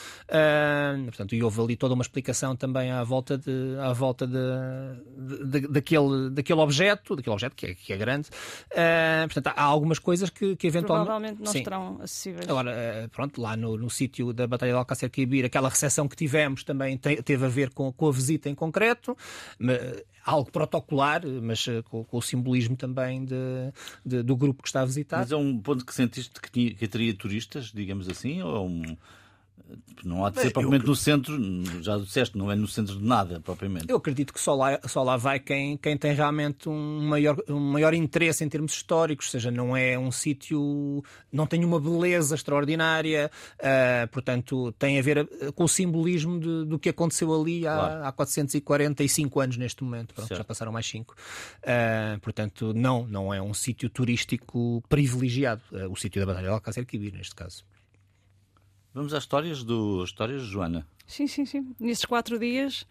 portanto, 1.06 1.36
e 1.36 1.44
houve 1.44 1.62
ali 1.62 1.76
toda 1.76 1.94
uma 1.94 2.02
explicação 2.02 2.56
também 2.56 2.92
à 2.92 3.04
volta, 3.04 3.38
de, 3.38 3.78
à 3.82 3.94
volta 3.94 4.28
de, 4.28 4.34
de, 5.18 5.62
de 5.62 5.68
daquele, 5.68 6.30
daquele 6.32 6.60
objeto, 6.60 7.16
daquele 7.16 7.34
objeto 7.34 7.56
que 7.56 7.66
é, 7.68 7.76
que 7.76 7.94
é 7.94 7.98
grande. 7.98 8.30
portanto, 9.26 9.54
há 9.56 9.64
algumas 9.64 10.00
coisas 10.00 10.30
que, 10.30 10.56
que 10.56 10.65
que 10.66 10.78
eventualmente. 10.78 11.06
Provavelmente 11.06 11.44
não 11.44 11.52
Sim. 11.52 11.58
estarão 11.60 12.02
acessíveis. 12.02 12.50
Agora, 12.50 12.72
eh, 12.72 13.08
pronto, 13.08 13.42
lá 13.42 13.56
no, 13.56 13.78
no 13.78 13.90
sítio 13.90 14.34
da 14.34 14.48
Batalha 14.48 14.72
de 14.72 14.78
Alcácer 14.78 15.10
Quibir, 15.10 15.46
aquela 15.46 15.70
recepção 15.70 16.08
que 16.08 16.16
tivemos 16.16 16.64
também 16.64 16.98
te, 16.98 17.22
teve 17.22 17.46
a 17.46 17.50
ver 17.50 17.70
com, 17.72 17.92
com 17.92 18.08
a 18.08 18.12
visita 18.12 18.50
em 18.50 18.56
concreto. 18.56 19.16
algo 20.26 20.52
protocolar, 20.52 21.22
mas 21.42 21.68
eh, 21.68 21.82
com, 21.84 22.04
com 22.04 22.18
o 22.18 22.22
simbolismo 22.22 22.76
também 22.76 23.24
de, 23.24 23.36
de, 24.06 24.24
do 24.24 24.36
grupo 24.36 24.64
que 24.64 24.70
está 24.70 24.82
a 24.82 24.86
visitar. 24.86 25.20
Mas 25.20 25.32
é 25.32 25.36
um 25.36 25.60
ponto 25.60 25.86
que 25.86 25.94
sentiste 25.94 26.42
que, 26.42 26.52
tinha, 26.52 26.74
que 26.74 26.88
teria 26.88 27.14
turistas, 27.14 27.72
digamos 27.72 28.10
assim, 28.10 28.42
ou 28.42 28.56
é 28.56 28.60
um, 28.60 28.98
não 30.04 30.26
há 30.26 30.30
de 30.30 30.40
ser 30.40 30.52
propriamente 30.52 30.86
eu... 30.86 30.90
no 30.90 30.96
centro, 30.96 31.34
já 31.82 31.98
disseste, 31.98 32.38
não 32.38 32.52
é 32.52 32.56
no 32.56 32.68
centro 32.68 32.98
de 32.98 33.04
nada, 33.04 33.40
propriamente. 33.40 33.86
Eu 33.90 33.98
acredito 33.98 34.34
que 34.34 34.40
só 34.40 34.54
lá, 34.54 34.80
só 34.86 35.04
lá 35.04 35.18
vai 35.18 35.40
quem, 35.40 35.78
quem 35.78 35.98
tem 35.98 36.14
realmente 36.14 36.70
um 36.70 37.02
maior, 37.08 37.38
um 37.50 37.60
maior 37.60 37.94
interesse 37.94 38.44
em 38.44 38.50
termos 38.50 38.74
históricos, 38.74 39.28
ou 39.28 39.32
seja, 39.32 39.50
não 39.50 39.76
é 39.76 39.98
um 39.98 40.12
sítio, 40.12 41.04
não 41.32 41.48
tem 41.48 41.66
uma 41.66 41.80
beleza 41.80 42.36
extraordinária, 42.36 43.32
uh, 43.60 44.08
portanto, 44.10 44.72
tem 44.74 45.00
a 45.00 45.02
ver 45.02 45.18
eh, 45.18 45.52
com 45.54 45.64
o 45.64 45.68
simbolismo 45.68 46.40
de, 46.40 46.66
do 46.66 46.78
que 46.78 46.90
aconteceu 46.90 47.34
ali 47.34 47.68
há, 47.68 47.74
claro. 47.74 48.06
há 48.06 48.12
445 48.12 49.40
anos 49.40 49.58
neste 49.58 49.84
momento. 49.84 50.14
Pronto, 50.14 50.36
já 50.36 50.44
passaram 50.44 50.72
mais 50.72 50.88
5. 50.88 51.14
Uh, 51.14 51.16
eh, 51.64 52.20
portanto, 52.22 52.74
não, 52.74 53.08
não 53.08 53.34
é 53.34 53.42
um 53.42 53.54
sítio 53.54 53.90
turístico 53.90 54.84
privilegiado, 54.88 55.62
uh, 55.72 55.92
o 55.92 55.96
sítio 55.96 56.22
da 56.22 56.26
Batalha 56.26 56.48
de 56.48 56.54
Alcácer 56.54 56.86
Quibir, 56.86 57.14
neste 57.14 57.34
caso. 57.34 57.64
Vamos 58.96 59.14
às 59.14 59.24
histórias 59.24 59.62
do 59.62 60.06
histórias 60.06 60.44
de 60.44 60.48
Joana. 60.48 60.88
Sim, 61.06 61.28
sim, 61.28 61.46
sim. 61.46 61.76
Nesses 61.78 62.06
quatro 62.06 62.40
dias 62.40 62.88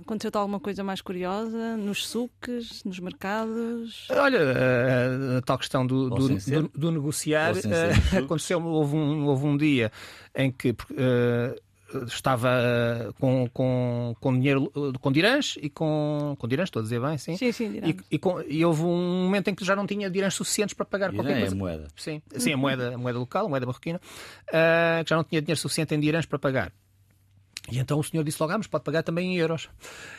aconteceu-te 0.00 0.38
alguma 0.38 0.58
coisa 0.58 0.82
mais 0.82 1.02
curiosa 1.02 1.76
nos 1.76 2.06
suques, 2.06 2.82
nos 2.82 2.98
mercados? 2.98 4.08
Olha, 4.10 4.38
a, 4.40 5.38
a 5.38 5.42
tal 5.42 5.58
questão 5.58 5.86
do, 5.86 6.08
do, 6.08 6.28
do, 6.28 6.68
do 6.74 6.90
negociar 6.90 7.54
uh, 7.54 8.16
aconteceu, 8.24 8.64
houve 8.64 8.96
um, 8.96 9.26
houve 9.26 9.44
um 9.44 9.58
dia 9.58 9.92
em 10.34 10.50
que 10.50 10.70
uh, 10.70 11.60
estava 12.06 12.48
uh, 12.48 13.12
com, 13.14 13.48
com, 13.52 14.16
com 14.20 14.32
dinheiro 14.32 14.70
com 15.00 15.12
dirãs 15.12 15.54
e 15.60 15.70
com, 15.70 16.34
com 16.38 16.48
dirãs, 16.48 16.68
estou 16.68 16.80
a 16.80 16.82
dizer 16.82 17.00
bem, 17.00 17.16
sim. 17.18 17.36
Sim, 17.36 17.52
sim, 17.52 17.80
e, 17.84 17.96
e, 18.10 18.18
com, 18.18 18.40
e, 18.42 18.64
houve 18.64 18.82
um 18.82 19.24
momento 19.24 19.48
em 19.48 19.54
que 19.54 19.64
já 19.64 19.76
não 19.76 19.86
tinha 19.86 20.10
dirãs 20.10 20.34
suficientes 20.34 20.74
para 20.74 20.84
pagar 20.84 21.10
Dirã 21.10 21.22
qualquer 21.22 21.40
coisa. 21.40 21.54
É 21.54 21.56
a 21.56 21.58
moeda. 21.58 21.88
Sim, 21.96 22.22
sim 22.36 22.52
a, 22.52 22.56
moeda, 22.56 22.94
a 22.94 22.98
moeda 22.98 23.18
local, 23.18 23.46
a 23.46 23.48
moeda 23.48 23.66
marroquina, 23.66 24.00
uh, 24.48 25.04
que 25.04 25.10
já 25.10 25.16
não 25.16 25.24
tinha 25.24 25.40
dinheiro 25.40 25.60
suficiente 25.60 25.94
em 25.94 26.00
dirãs 26.00 26.26
para 26.26 26.38
pagar. 26.38 26.72
E 27.70 27.78
então 27.78 27.98
o 27.98 28.04
senhor 28.04 28.22
disse 28.22 28.40
logo, 28.40 28.52
ah, 28.52 28.58
mas 28.58 28.66
pode 28.66 28.84
pagar 28.84 29.02
também 29.02 29.34
em 29.34 29.36
euros. 29.36 29.68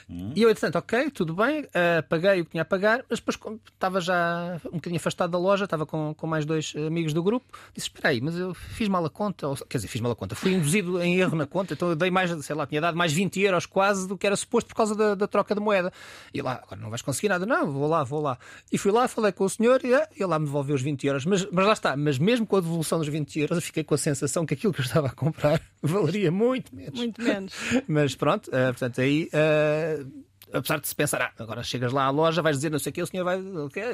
Hum. 0.09 0.31
E 0.35 0.41
eu, 0.41 0.49
entretanto, 0.49 0.77
ok, 0.77 1.09
tudo 1.11 1.33
bem, 1.33 1.61
uh, 1.61 2.03
paguei 2.09 2.41
o 2.41 2.45
que 2.45 2.51
tinha 2.51 2.63
a 2.63 2.65
pagar, 2.65 3.05
mas 3.09 3.19
depois 3.19 3.37
estava 3.71 4.01
já 4.01 4.59
um 4.67 4.75
bocadinho 4.75 4.97
afastado 4.97 5.31
da 5.31 5.37
loja, 5.37 5.65
estava 5.65 5.85
com, 5.85 6.13
com 6.13 6.27
mais 6.27 6.45
dois 6.45 6.73
amigos 6.75 7.13
do 7.13 7.23
grupo, 7.23 7.45
disse, 7.73 7.87
espera 7.87 8.09
aí, 8.09 8.21
mas 8.21 8.37
eu 8.37 8.53
fiz 8.53 8.87
mal 8.87 9.05
a 9.05 9.09
conta, 9.09 9.47
ou, 9.47 9.55
quer 9.55 9.77
dizer, 9.77 9.87
fiz 9.87 10.01
mal 10.01 10.11
a 10.11 10.15
conta, 10.15 10.35
fui 10.35 10.53
induzido 10.53 11.01
em 11.01 11.17
erro 11.17 11.35
na 11.35 11.45
conta, 11.45 11.73
então 11.73 11.89
eu 11.89 11.95
dei 11.95 12.11
mais, 12.11 12.31
sei 12.45 12.55
lá, 12.55 12.65
tinha 12.67 12.81
dado 12.81 12.97
mais 12.97 13.13
20 13.13 13.39
euros 13.41 13.65
quase 13.65 14.07
do 14.07 14.17
que 14.17 14.27
era 14.27 14.35
suposto 14.35 14.67
por 14.69 14.75
causa 14.75 14.95
da, 14.95 15.15
da 15.15 15.27
troca 15.27 15.55
de 15.55 15.61
moeda. 15.61 15.91
E 16.33 16.41
lá, 16.41 16.61
agora 16.63 16.81
não 16.81 16.89
vais 16.89 17.01
conseguir 17.01 17.29
nada, 17.29 17.45
não, 17.45 17.71
vou 17.71 17.87
lá, 17.87 18.03
vou 18.03 18.21
lá. 18.21 18.37
E 18.71 18.77
fui 18.77 18.91
lá, 18.91 19.07
falei 19.07 19.31
com 19.31 19.45
o 19.45 19.49
senhor 19.49 19.81
e 19.83 19.93
ele 19.93 20.25
lá 20.25 20.39
me 20.39 20.45
devolveu 20.45 20.75
os 20.75 20.81
20 20.81 21.07
euros, 21.07 21.25
mas, 21.25 21.47
mas 21.51 21.65
lá 21.65 21.73
está, 21.73 21.95
mas 21.95 22.17
mesmo 22.17 22.45
com 22.45 22.57
a 22.57 22.61
devolução 22.61 22.99
dos 22.99 23.07
20 23.07 23.39
euros, 23.39 23.57
eu 23.57 23.61
fiquei 23.61 23.83
com 23.83 23.93
a 23.93 23.97
sensação 23.97 24.45
que 24.45 24.53
aquilo 24.53 24.73
que 24.73 24.81
eu 24.81 24.85
estava 24.85 25.07
a 25.07 25.11
comprar 25.11 25.61
valeria 25.81 26.31
muito 26.31 26.75
menos. 26.75 26.97
Muito 26.97 27.21
menos. 27.21 27.36
mas 27.87 28.15
pronto, 28.15 28.47
uh, 28.47 28.73
portanto, 28.73 29.01
aí. 29.01 29.29
Uh, 29.33 30.27
apesar 30.53 30.79
de 30.79 30.87
se 30.87 30.95
pensar, 30.95 31.21
ah, 31.21 31.43
agora 31.43 31.63
chegas 31.63 31.91
lá 31.91 32.05
à 32.05 32.09
loja, 32.09 32.41
vais 32.41 32.57
dizer 32.57 32.71
não 32.71 32.79
sei 32.79 32.89
o 32.91 32.93
que, 32.93 33.01
o 33.01 33.07
senhor 33.07 33.23
vai. 33.23 33.37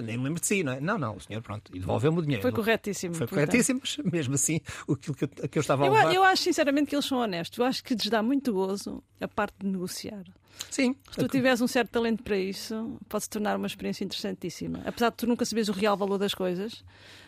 Nem 0.02 0.18
me 0.18 0.26
lembro 0.26 0.40
de 0.40 0.48
si, 0.48 0.64
não 0.64 0.74
é? 0.74 0.80
Não, 0.80 0.98
não, 0.98 1.16
o 1.16 1.20
senhor, 1.20 1.42
pronto, 1.42 1.76
e 1.76 1.80
devolveu-me 1.80 2.20
o 2.20 2.22
dinheiro. 2.22 2.42
Foi 2.42 2.52
corretíssimo. 2.52 3.16
Foi 3.16 3.28
corretíssimo, 3.28 3.82
mas 3.82 3.98
mesmo 4.12 4.36
assim, 4.36 4.62
o 4.88 4.96
que, 4.96 5.14
que, 5.14 5.28
que 5.28 5.58
eu 5.58 5.62
estava 5.62 5.86
a 5.86 5.90
levar... 5.90 6.06
eu, 6.06 6.14
eu 6.14 6.24
acho 6.24 6.44
sinceramente 6.44 6.90
que 6.90 6.96
eles 6.96 7.06
são 7.06 7.18
honestos. 7.18 7.58
Eu 7.58 7.66
acho 7.66 7.84
que 7.84 7.94
lhes 7.94 8.10
dá 8.10 8.22
muito 8.22 8.54
gozo 8.54 9.04
a 9.20 9.28
parte 9.28 9.56
de 9.60 9.68
negociar. 9.68 10.24
Sim. 10.70 10.96
Se 11.12 11.18
tu 11.18 11.28
tiveres 11.28 11.62
um 11.62 11.68
certo 11.68 11.90
talento 11.90 12.24
para 12.24 12.38
isso, 12.38 13.00
pode 13.10 13.24
se 13.24 13.30
tornar 13.30 13.58
uma 13.58 13.68
experiência 13.68 14.04
interessantíssima. 14.04 14.82
Apesar 14.86 15.10
de 15.10 15.18
tu 15.18 15.28
nunca 15.28 15.46
saberes 15.46 15.68
o 15.70 15.72
real 15.72 15.98
valor 15.98 16.20
das 16.20 16.34
coisas, 16.34 16.84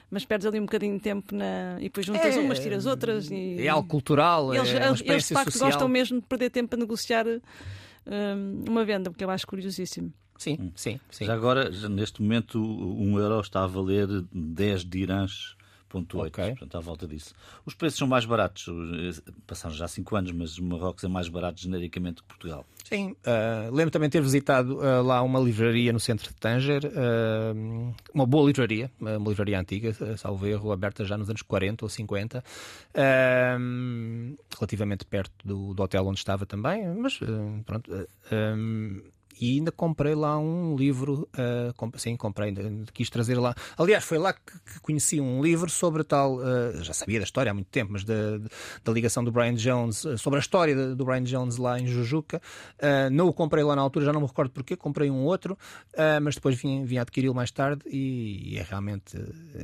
mas 0.09 0.25
perdes 0.25 0.45
ali 0.47 0.59
um 0.59 0.65
bocadinho 0.65 0.95
de 0.95 1.01
tempo 1.01 1.35
na... 1.35 1.77
e 1.79 1.83
depois 1.83 2.05
juntas 2.05 2.35
é, 2.35 2.39
umas, 2.39 2.59
tiras 2.59 2.85
outras. 2.85 3.29
E... 3.31 3.57
É 3.59 3.67
algo 3.67 3.87
cultural, 3.87 4.53
eles, 4.53 4.69
é 4.69 4.89
uma 4.89 4.97
eles 5.01 5.27
de 5.27 5.33
facto 5.33 5.51
social. 5.51 5.71
gostam 5.71 5.87
mesmo 5.87 6.21
de 6.21 6.27
perder 6.27 6.49
tempo 6.49 6.75
a 6.75 6.77
negociar 6.77 7.25
um, 7.27 8.63
uma 8.67 8.85
venda, 8.85 9.09
porque 9.09 9.23
eu 9.23 9.29
acho 9.29 9.45
curiosíssimo. 9.47 10.13
Sim, 10.37 10.57
hum. 10.59 10.71
sim, 10.75 10.99
sim. 11.09 11.25
Já 11.25 11.33
agora, 11.33 11.69
neste 11.89 12.21
momento, 12.21 12.59
um 12.59 13.17
euro 13.19 13.39
está 13.39 13.63
a 13.63 13.67
valer 13.67 14.07
10 14.31 14.85
dirãs. 14.85 15.55
Okay. 16.27 16.49
Portanto, 16.49 16.77
à 16.77 16.79
volta 16.79 17.07
disso. 17.07 17.33
Os 17.65 17.73
preços 17.73 17.97
são 17.97 18.07
mais 18.07 18.25
baratos, 18.25 18.67
passaram 19.47 19.75
já 19.75 19.87
5 19.87 20.15
anos, 20.15 20.31
mas 20.31 20.57
o 20.57 20.63
Marrocos 20.63 21.03
é 21.03 21.07
mais 21.07 21.27
barato 21.27 21.61
genericamente 21.61 22.21
que 22.21 22.27
Portugal. 22.27 22.65
Sim, 22.83 23.15
uh, 23.25 23.73
lembro 23.73 23.89
também 23.89 24.09
ter 24.09 24.21
visitado 24.21 24.77
uh, 24.77 25.01
lá 25.01 25.21
uma 25.23 25.39
livraria 25.39 25.91
no 25.91 25.99
centro 25.99 26.29
de 26.29 26.35
Tanger, 26.35 26.85
uh, 26.85 27.95
uma 28.13 28.27
boa 28.27 28.45
livraria, 28.45 28.91
uma 28.99 29.27
livraria 29.27 29.59
antiga, 29.59 29.91
salvo 30.17 30.45
erro, 30.45 30.71
aberta 30.71 31.03
já 31.03 31.17
nos 31.17 31.27
anos 31.27 31.41
40 31.41 31.83
ou 31.83 31.89
50, 31.89 32.43
relativamente 34.55 35.05
perto 35.05 35.33
do, 35.43 35.73
do, 35.73 35.81
hotel 35.81 36.05
onde 36.05 36.19
estava 36.19 36.45
também, 36.45 36.85
mas 36.95 37.19
pronto 37.65 37.91
e 39.39 39.57
ainda 39.57 39.71
comprei 39.71 40.15
lá 40.15 40.37
um 40.37 40.75
livro, 40.75 41.27
uh, 41.33 41.99
sim, 41.99 42.15
comprei, 42.15 42.53
quis 42.93 43.09
trazer 43.09 43.37
lá. 43.37 43.53
Aliás, 43.77 44.03
foi 44.03 44.17
lá 44.17 44.33
que, 44.33 44.79
conheci 44.81 45.19
um 45.19 45.41
livro 45.41 45.69
sobre 45.69 46.03
tal, 46.03 46.37
uh, 46.37 46.83
já 46.83 46.93
sabia 46.93 47.19
da 47.19 47.25
história 47.25 47.51
há 47.51 47.53
muito 47.53 47.67
tempo, 47.67 47.93
mas 47.93 48.03
da, 48.03 48.37
da 48.83 48.91
ligação 48.91 49.23
do 49.23 49.31
Brian 49.31 49.55
Jones, 49.55 50.05
uh, 50.05 50.17
sobre 50.17 50.37
a 50.37 50.41
história 50.41 50.95
do 50.95 51.05
Brian 51.05 51.23
Jones 51.23 51.57
lá 51.57 51.79
em 51.79 51.87
Jujuca. 51.87 52.41
Uh, 52.77 53.09
não 53.11 53.27
o 53.27 53.33
comprei 53.33 53.63
lá 53.63 53.75
na 53.75 53.81
altura, 53.81 54.05
já 54.05 54.13
não 54.13 54.21
me 54.21 54.27
recordo 54.27 54.51
porquê, 54.51 54.75
comprei 54.75 55.09
um 55.09 55.23
outro, 55.23 55.57
mas 56.21 56.35
depois 56.35 56.55
vim, 56.55 56.83
vim 56.85 56.97
adquiri-lo 56.97 57.33
mais 57.33 57.51
tarde 57.51 57.81
e, 57.87 58.53
e 58.53 58.57
é 58.57 58.63
realmente, 58.63 59.17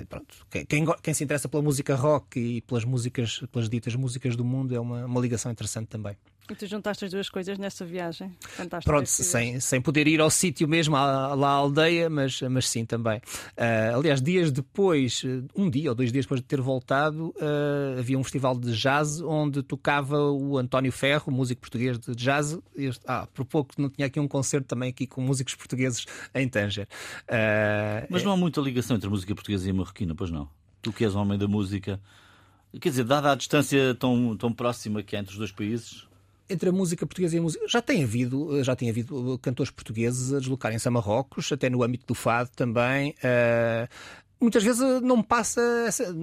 pronto, 0.09 0.45
quem, 0.49 0.65
quem, 0.65 0.85
quem, 1.01 1.13
se 1.13 1.23
interessa 1.23 1.47
pela 1.47 1.61
música 1.61 1.95
rock 1.95 2.39
e 2.39 2.61
pelas 2.61 2.83
músicas, 2.83 3.43
pelas 3.51 3.69
ditas 3.69 3.95
músicas 3.95 4.35
do 4.35 4.43
mundo 4.43 4.75
é 4.75 4.79
uma, 4.79 5.05
uma 5.05 5.19
ligação 5.19 5.51
interessante 5.51 5.87
também. 5.87 6.15
E 6.51 6.55
tu 6.55 6.67
juntaste 6.67 7.05
as 7.05 7.11
duas 7.11 7.29
coisas 7.29 7.57
nessa 7.57 7.85
viagem? 7.85 8.35
Fantástico. 8.41 8.91
Pronto, 8.91 9.07
sem, 9.07 9.61
sem 9.61 9.81
poder 9.81 10.05
ir 10.05 10.19
ao 10.19 10.29
sítio 10.29 10.67
mesmo, 10.67 10.97
à, 10.97 11.33
lá 11.33 11.47
à 11.47 11.51
aldeia, 11.51 12.09
mas, 12.09 12.41
mas 12.41 12.67
sim 12.67 12.85
também. 12.85 13.19
Uh, 13.19 13.95
aliás, 13.95 14.21
dias 14.21 14.51
depois, 14.51 15.23
um 15.55 15.69
dia 15.69 15.89
ou 15.89 15.95
dois 15.95 16.11
dias 16.11 16.25
depois 16.25 16.41
de 16.41 16.47
ter 16.47 16.59
voltado, 16.59 17.29
uh, 17.37 17.99
havia 17.99 18.19
um 18.19 18.23
festival 18.23 18.59
de 18.59 18.73
jazz 18.73 19.21
onde 19.21 19.63
tocava 19.63 20.19
o 20.29 20.57
António 20.57 20.91
Ferro, 20.91 21.31
músico 21.31 21.61
português 21.61 21.97
de 21.97 22.13
jazz. 22.15 22.59
Eu, 22.75 22.91
ah, 23.07 23.25
por 23.33 23.45
pouco 23.45 23.73
não 23.77 23.89
tinha 23.89 24.07
aqui 24.07 24.19
um 24.19 24.27
concerto 24.27 24.67
também 24.67 24.89
aqui 24.89 25.07
com 25.07 25.21
músicos 25.21 25.55
portugueses 25.55 26.05
em 26.35 26.49
Tanger. 26.49 26.85
Uh, 27.29 28.07
mas 28.09 28.23
não 28.23 28.33
há 28.33 28.35
muita 28.35 28.59
ligação 28.59 28.97
entre 28.97 29.07
a 29.07 29.09
música 29.09 29.33
portuguesa 29.33 29.67
e 29.67 29.71
a 29.71 29.73
marroquina, 29.73 30.13
pois 30.13 30.29
não? 30.29 30.49
Tu 30.81 30.91
que 30.91 31.05
és 31.05 31.15
homem 31.15 31.37
da 31.37 31.47
música, 31.47 31.97
quer 32.81 32.89
dizer, 32.89 33.05
dada 33.05 33.31
a 33.31 33.35
distância 33.35 33.95
tão, 33.95 34.35
tão 34.35 34.51
próxima 34.51 35.01
que 35.01 35.15
há 35.15 35.19
entre 35.19 35.31
os 35.31 35.37
dois 35.37 35.51
países. 35.53 36.10
Entre 36.51 36.69
a 36.69 36.71
música 36.71 37.05
portuguesa 37.05 37.35
e 37.35 37.39
a 37.39 37.41
música. 37.41 37.67
Já 37.67 37.81
tem 37.81 38.03
havido, 38.03 38.63
já 38.63 38.75
tem 38.75 38.89
havido 38.89 39.39
cantores 39.41 39.71
portugueses 39.71 40.33
a 40.33 40.39
deslocarem-se 40.39 40.87
a 40.87 40.91
Marrocos, 40.91 41.51
até 41.51 41.69
no 41.69 41.83
âmbito 41.83 42.05
do 42.05 42.13
fado 42.13 42.49
também. 42.55 43.11
Uh, 43.11 43.87
muitas 44.41 44.63
vezes 44.63 44.81
eh, 44.81 44.99
não 45.01 45.21
passa. 45.21 45.61
Essa... 45.87 46.13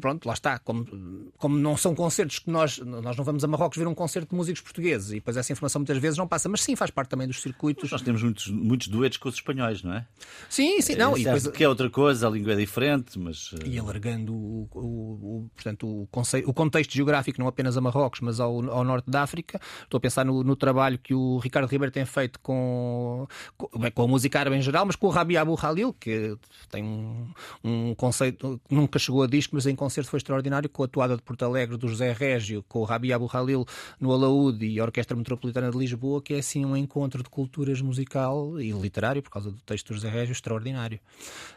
Pronto, 0.00 0.26
lá 0.26 0.34
está. 0.34 0.58
Como, 0.58 1.30
como 1.38 1.56
não 1.56 1.76
são 1.76 1.94
concertos 1.94 2.40
que 2.40 2.50
nós. 2.50 2.78
Nós 2.78 3.16
não 3.16 3.24
vamos 3.24 3.44
a 3.44 3.46
Marrocos 3.46 3.78
ver 3.78 3.86
um 3.86 3.94
concerto 3.94 4.30
de 4.30 4.36
músicos 4.36 4.60
portugueses 4.60 5.10
e 5.10 5.14
depois 5.14 5.36
essa 5.36 5.52
informação 5.52 5.80
muitas 5.80 5.98
vezes 5.98 6.18
não 6.18 6.26
passa. 6.26 6.48
Mas 6.48 6.62
sim, 6.62 6.74
faz 6.74 6.90
parte 6.90 7.10
também 7.10 7.26
dos 7.26 7.40
circuitos. 7.40 7.90
Nós 7.90 8.02
temos 8.02 8.22
muitos, 8.22 8.48
muitos 8.48 8.88
duetos 8.88 9.18
com 9.18 9.28
os 9.28 9.36
espanhóis, 9.36 9.82
não 9.82 9.94
é? 9.94 10.06
Sim, 10.48 10.80
sim. 10.80 10.96
Não, 10.96 11.16
é, 11.16 11.20
e 11.20 11.24
depois... 11.24 11.46
que 11.46 11.64
é 11.64 11.68
outra 11.68 11.88
coisa, 11.88 12.26
a 12.26 12.30
língua 12.30 12.52
é 12.52 12.56
diferente, 12.56 13.18
mas. 13.18 13.54
Eh, 13.62 13.68
e 13.68 13.78
alargando 13.78 14.34
o, 14.34 14.68
o, 14.74 14.80
o 14.80 15.50
portanto, 15.54 15.86
o, 15.86 16.06
conceito, 16.08 16.48
o 16.50 16.52
contexto 16.52 16.92
geográfico, 16.92 17.40
não 17.40 17.46
apenas 17.46 17.76
a 17.76 17.80
Marrocos, 17.80 18.20
mas 18.20 18.40
ao, 18.40 18.70
ao 18.70 18.84
norte 18.84 19.10
da 19.10 19.22
África. 19.22 19.60
Estou 19.82 19.98
a 19.98 20.00
pensar 20.00 20.24
no, 20.24 20.42
no, 20.42 20.56
trabalho 20.56 20.98
que 20.98 21.14
o 21.14 21.38
Ricardo 21.38 21.68
Ribeiro 21.68 21.92
tem 21.92 22.04
feito 22.04 22.40
com, 22.40 23.26
com, 23.56 23.68
com 23.68 24.02
a 24.02 24.08
música 24.08 24.40
árabe 24.40 24.56
em 24.56 24.62
geral, 24.62 24.84
mas 24.86 24.96
com 24.96 25.06
o 25.06 25.10
Rabi 25.10 25.36
Abu 25.36 25.56
Halil, 25.60 25.92
que 25.92 26.36
tem 26.70 26.82
um, 26.82 27.28
um 27.68 27.94
conceito 27.94 28.60
nunca 28.70 28.98
chegou 28.98 29.22
a 29.22 29.26
disco, 29.26 29.54
mas 29.54 29.66
em 29.66 29.74
concerto 29.74 30.10
foi 30.10 30.18
extraordinário, 30.18 30.68
com 30.68 30.82
a 30.82 30.86
atuada 30.86 31.16
de 31.16 31.22
Porto 31.22 31.44
Alegre 31.44 31.76
do 31.76 31.88
José 31.88 32.12
Régio, 32.12 32.64
com 32.68 32.80
o 32.80 32.84
Rabi 32.84 33.12
Abu 33.12 33.28
Halil 33.32 33.66
no 34.00 34.12
Alaúde 34.12 34.66
e 34.66 34.80
a 34.80 34.84
Orquestra 34.84 35.16
Metropolitana 35.16 35.70
de 35.70 35.78
Lisboa, 35.78 36.22
que 36.22 36.34
é 36.34 36.38
assim 36.38 36.64
um 36.64 36.76
encontro 36.76 37.22
de 37.22 37.28
culturas 37.28 37.80
musical 37.80 38.60
e 38.60 38.70
literário, 38.70 39.22
por 39.22 39.30
causa 39.30 39.50
do 39.50 39.58
texto 39.60 39.88
do 39.88 39.94
José 39.94 40.08
Régio, 40.08 40.32
extraordinário. 40.32 40.98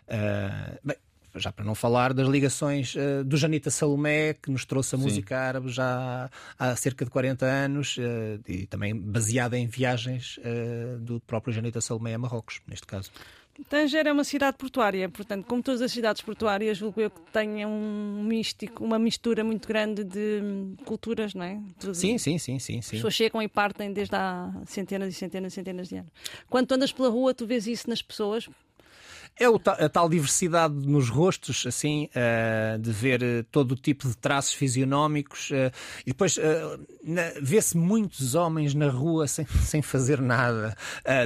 Uh, 0.08 0.80
bem, 0.84 0.98
já 1.36 1.52
para 1.52 1.64
não 1.64 1.76
falar 1.76 2.14
das 2.14 2.28
ligações 2.28 2.96
uh, 2.96 3.24
do 3.24 3.38
Janita 3.38 3.70
Salomé, 3.70 4.34
que 4.34 4.52
nos 4.52 4.66
trouxe 4.66 4.96
a 4.96 4.98
Sim. 4.98 5.04
música 5.06 5.40
árabe 5.40 5.70
já 5.70 6.30
há 6.58 6.76
cerca 6.76 7.06
de 7.06 7.12
40 7.12 7.46
anos, 7.46 7.98
uh, 7.98 8.02
e 8.48 8.66
também 8.66 8.96
baseada 8.96 9.58
em 9.58 9.68
viagens 9.68 10.38
uh, 10.38 11.00
do 11.00 11.20
próprio 11.22 11.54
Janita 11.54 11.80
Salomé 11.80 12.14
a 12.14 12.18
Marrocos, 12.18 12.62
neste 12.68 12.86
caso. 12.86 13.12
Tanger 13.70 14.08
é 14.08 14.12
uma 14.12 14.24
cidade 14.24 14.58
portuária, 14.58 15.08
portanto, 15.10 15.46
como 15.46 15.62
todas 15.62 15.82
as 15.82 15.92
cidades 15.92 16.22
portuárias, 16.22 16.78
julgo 16.78 17.02
eu 17.02 17.10
que 17.10 17.22
tenha 17.32 17.68
um 17.68 18.24
místico, 18.24 18.84
uma 18.84 19.00
mistura 19.00 19.44
muito 19.44 19.68
grande 19.68 20.04
de 20.04 20.42
culturas, 20.86 21.34
não 21.34 21.44
é? 21.44 21.60
De... 21.80 21.96
Sim, 21.96 22.18
sim, 22.18 22.38
sim, 22.38 22.60
sim, 22.60 22.60
sim. 22.60 22.80
As 22.80 22.90
pessoas 22.90 23.14
chegam 23.14 23.42
e 23.42 23.48
partem 23.48 23.92
desde 23.92 24.16
há 24.16 24.52
centenas 24.66 25.14
e 25.14 25.18
centenas 25.18 25.54
e 25.54 25.56
centenas 25.56 25.90
de 25.90 25.98
anos. 25.98 26.12
Quando 26.50 26.68
tu 26.68 26.74
andas 26.76 26.92
pela 26.92 27.10
rua, 27.10 27.34
tu 27.34 27.46
vês 27.46 27.68
isso 27.68 27.90
nas 27.90 28.02
pessoas, 28.02 28.50
é 29.42 29.84
a 29.86 29.90
tal 29.90 30.08
diversidade 30.08 30.74
nos 30.88 31.10
rostos, 31.10 31.66
assim, 31.66 32.08
uh, 32.16 32.78
de 32.78 32.92
ver 32.92 33.24
uh, 33.24 33.44
todo 33.52 33.72
o 33.72 33.76
tipo 33.76 34.08
de 34.08 34.16
traços 34.16 34.54
fisionómicos. 34.54 35.50
Uh, 35.50 35.72
e 36.06 36.12
depois 36.12 36.38
vê-se 37.42 37.76
muitos 37.76 38.36
homens 38.36 38.76
na 38.76 38.90
rua 38.90 39.28
sem, 39.28 39.46
sem 39.66 39.82
fazer 39.82 40.22
nada. 40.22 40.76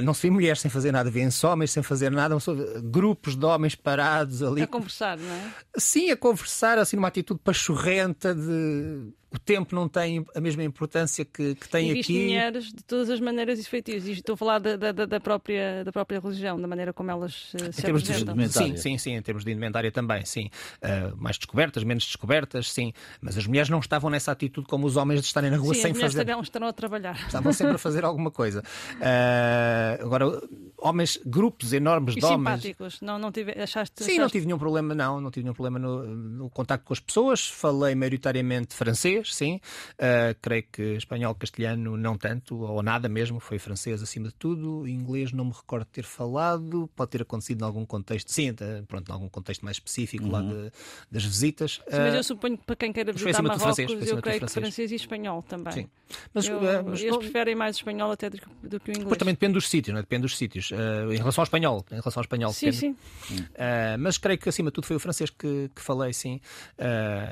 não 0.02 0.14
se 0.14 0.22
vê 0.22 0.30
mulheres 0.30 0.60
sem 0.60 0.70
fazer 0.70 0.92
nada, 0.92 1.10
vêem-se 1.10 1.44
homens 1.44 1.70
sem 1.70 1.82
fazer 1.82 2.10
nada, 2.10 2.36
grupos 2.82 3.36
de 3.36 3.44
homens 3.44 3.74
parados 3.74 4.42
ali. 4.42 4.62
A 4.62 4.66
conversar, 4.66 5.18
não 5.18 5.30
é? 5.30 5.52
Sim, 5.76 6.10
a 6.10 6.16
conversar, 6.16 6.78
assim, 6.78 6.96
numa 6.96 7.08
atitude 7.08 7.40
pachorrenta 7.44 8.34
de 8.34 9.12
o 9.30 9.38
tempo 9.38 9.74
não 9.74 9.88
tem 9.88 10.24
a 10.34 10.40
mesma 10.40 10.62
importância 10.62 11.24
que, 11.24 11.54
que 11.56 11.68
tem 11.68 11.92
e 11.92 12.00
aqui. 12.00 12.24
mulheres 12.24 12.66
de 12.72 12.82
todas 12.84 13.10
as 13.10 13.20
maneiras 13.20 13.58
e 13.58 13.64
feitios. 13.64 14.06
E 14.06 14.12
estou 14.12 14.34
a 14.34 14.36
falar 14.36 14.58
da, 14.58 14.76
da, 14.76 14.92
da, 14.92 15.20
própria, 15.20 15.84
da 15.84 15.92
própria 15.92 16.20
religião, 16.20 16.60
da 16.60 16.66
maneira 16.68 16.92
como 16.92 17.10
elas 17.10 17.52
uh, 17.54 17.72
se 17.72 17.86
apresentam. 17.86 18.36
De 18.36 18.48
sim, 18.48 18.76
sim, 18.76 18.98
sim, 18.98 19.12
em 19.12 19.22
termos 19.22 19.44
de 19.44 19.50
indumentária 19.50 19.90
também, 19.90 20.24
sim. 20.24 20.48
Uh, 20.76 21.16
mais 21.16 21.36
descobertas, 21.36 21.82
menos 21.82 22.04
descobertas, 22.04 22.70
sim. 22.70 22.92
Mas 23.20 23.36
as 23.36 23.46
mulheres 23.46 23.68
não 23.68 23.80
estavam 23.80 24.10
nessa 24.10 24.32
atitude 24.32 24.66
como 24.68 24.86
os 24.86 24.96
homens 24.96 25.20
de 25.20 25.26
estarem 25.26 25.50
na 25.50 25.56
rua 25.56 25.74
sim, 25.74 25.82
sem 25.82 25.92
as 25.92 25.98
fazer. 25.98 26.20
Estavam, 26.20 26.42
estarão 26.42 26.68
a 26.68 26.72
trabalhar. 26.72 27.26
Estavam 27.26 27.52
sempre 27.52 27.74
a 27.74 27.78
fazer 27.78 28.04
alguma 28.04 28.30
coisa. 28.30 28.62
Uh, 28.94 30.04
agora, 30.04 30.40
homens, 30.78 31.18
grupos 31.26 31.72
enormes 31.72 32.16
e 32.16 32.20
de 32.20 32.24
homens. 32.24 32.62
simpáticos, 32.62 33.00
não, 33.00 33.18
não 33.18 33.32
tive, 33.32 33.52
achaste, 33.52 33.94
Sim, 33.96 34.04
achaste... 34.04 34.20
não 34.20 34.28
tive 34.28 34.46
nenhum 34.46 34.58
problema, 34.58 34.94
não, 34.94 35.20
não 35.20 35.30
tive 35.30 35.44
nenhum 35.44 35.54
problema 35.54 35.78
no, 35.78 36.06
no 36.06 36.50
contacto 36.50 36.86
com 36.86 36.92
as 36.92 37.00
pessoas. 37.00 37.48
Falei 37.48 37.94
maioritariamente 37.94 38.74
francês, 38.74 39.15
sim. 39.24 39.60
Uh, 39.94 40.36
creio 40.40 40.64
que 40.70 40.82
espanhol, 40.96 41.34
castelhano, 41.34 41.96
não 41.96 42.16
tanto, 42.16 42.58
ou 42.58 42.82
nada 42.82 43.08
mesmo, 43.08 43.40
foi 43.40 43.58
francês 43.58 44.02
acima 44.02 44.28
de 44.28 44.34
tudo. 44.34 44.86
Inglês 44.86 45.32
não 45.32 45.44
me 45.44 45.52
recordo 45.52 45.84
de 45.84 45.92
ter 45.92 46.04
falado, 46.04 46.88
pode 46.94 47.10
ter 47.10 47.22
acontecido 47.22 47.62
em 47.62 47.64
algum 47.64 47.84
contexto, 47.84 48.30
sim, 48.32 48.54
pronto, 48.86 49.08
em 49.08 49.12
algum 49.12 49.28
contexto 49.28 49.62
mais 49.62 49.76
específico 49.76 50.24
uhum. 50.24 50.30
lá 50.30 50.42
de, 50.42 50.72
das 51.10 51.24
visitas. 51.24 51.80
Sim, 51.88 51.98
mas 51.98 52.14
eu 52.14 52.20
ah, 52.20 52.22
suponho 52.22 52.58
que 52.58 52.64
para 52.64 52.76
quem 52.76 52.92
queira 52.92 53.12
visitar 53.12 53.42
Marrocos, 53.42 53.62
francês, 53.62 54.08
eu 54.08 54.22
creio 54.22 54.40
que 54.40 54.48
francês 54.48 54.92
e 54.92 54.94
espanhol 54.94 55.42
também. 55.42 55.72
Sim. 55.72 55.88
Mas, 56.32 56.46
eu, 56.46 56.58
uh, 56.58 56.62
mas 56.84 57.00
eles 57.00 57.12
não... 57.12 57.18
preferem 57.18 57.54
mais 57.54 57.76
espanhol 57.76 58.10
até 58.10 58.30
do 58.30 58.38
que, 58.38 58.46
do 58.62 58.80
que 58.80 58.90
o 58.90 58.92
inglês. 58.92 59.04
Depois 59.04 59.18
também 59.18 59.34
depende 59.34 59.54
dos 59.54 59.68
sítios, 59.68 59.92
não 59.92 59.98
é? 59.98 60.02
Depende 60.02 60.22
dos 60.22 60.36
sítios. 60.36 60.70
Uh, 60.70 61.12
em 61.12 61.16
relação 61.16 61.42
ao 61.42 61.44
espanhol, 61.44 61.84
em 61.90 61.96
relação 61.96 62.20
ao 62.20 62.24
espanhol. 62.24 62.52
Sim, 62.52 62.70
depende. 62.70 62.96
sim. 63.26 63.42
Uh, 63.42 63.98
mas 63.98 64.18
creio 64.18 64.38
que 64.38 64.48
acima 64.48 64.70
de 64.70 64.74
tudo 64.74 64.86
foi 64.86 64.96
o 64.96 65.00
francês 65.00 65.30
que, 65.30 65.70
que 65.74 65.82
falei, 65.82 66.12
sim. 66.12 66.40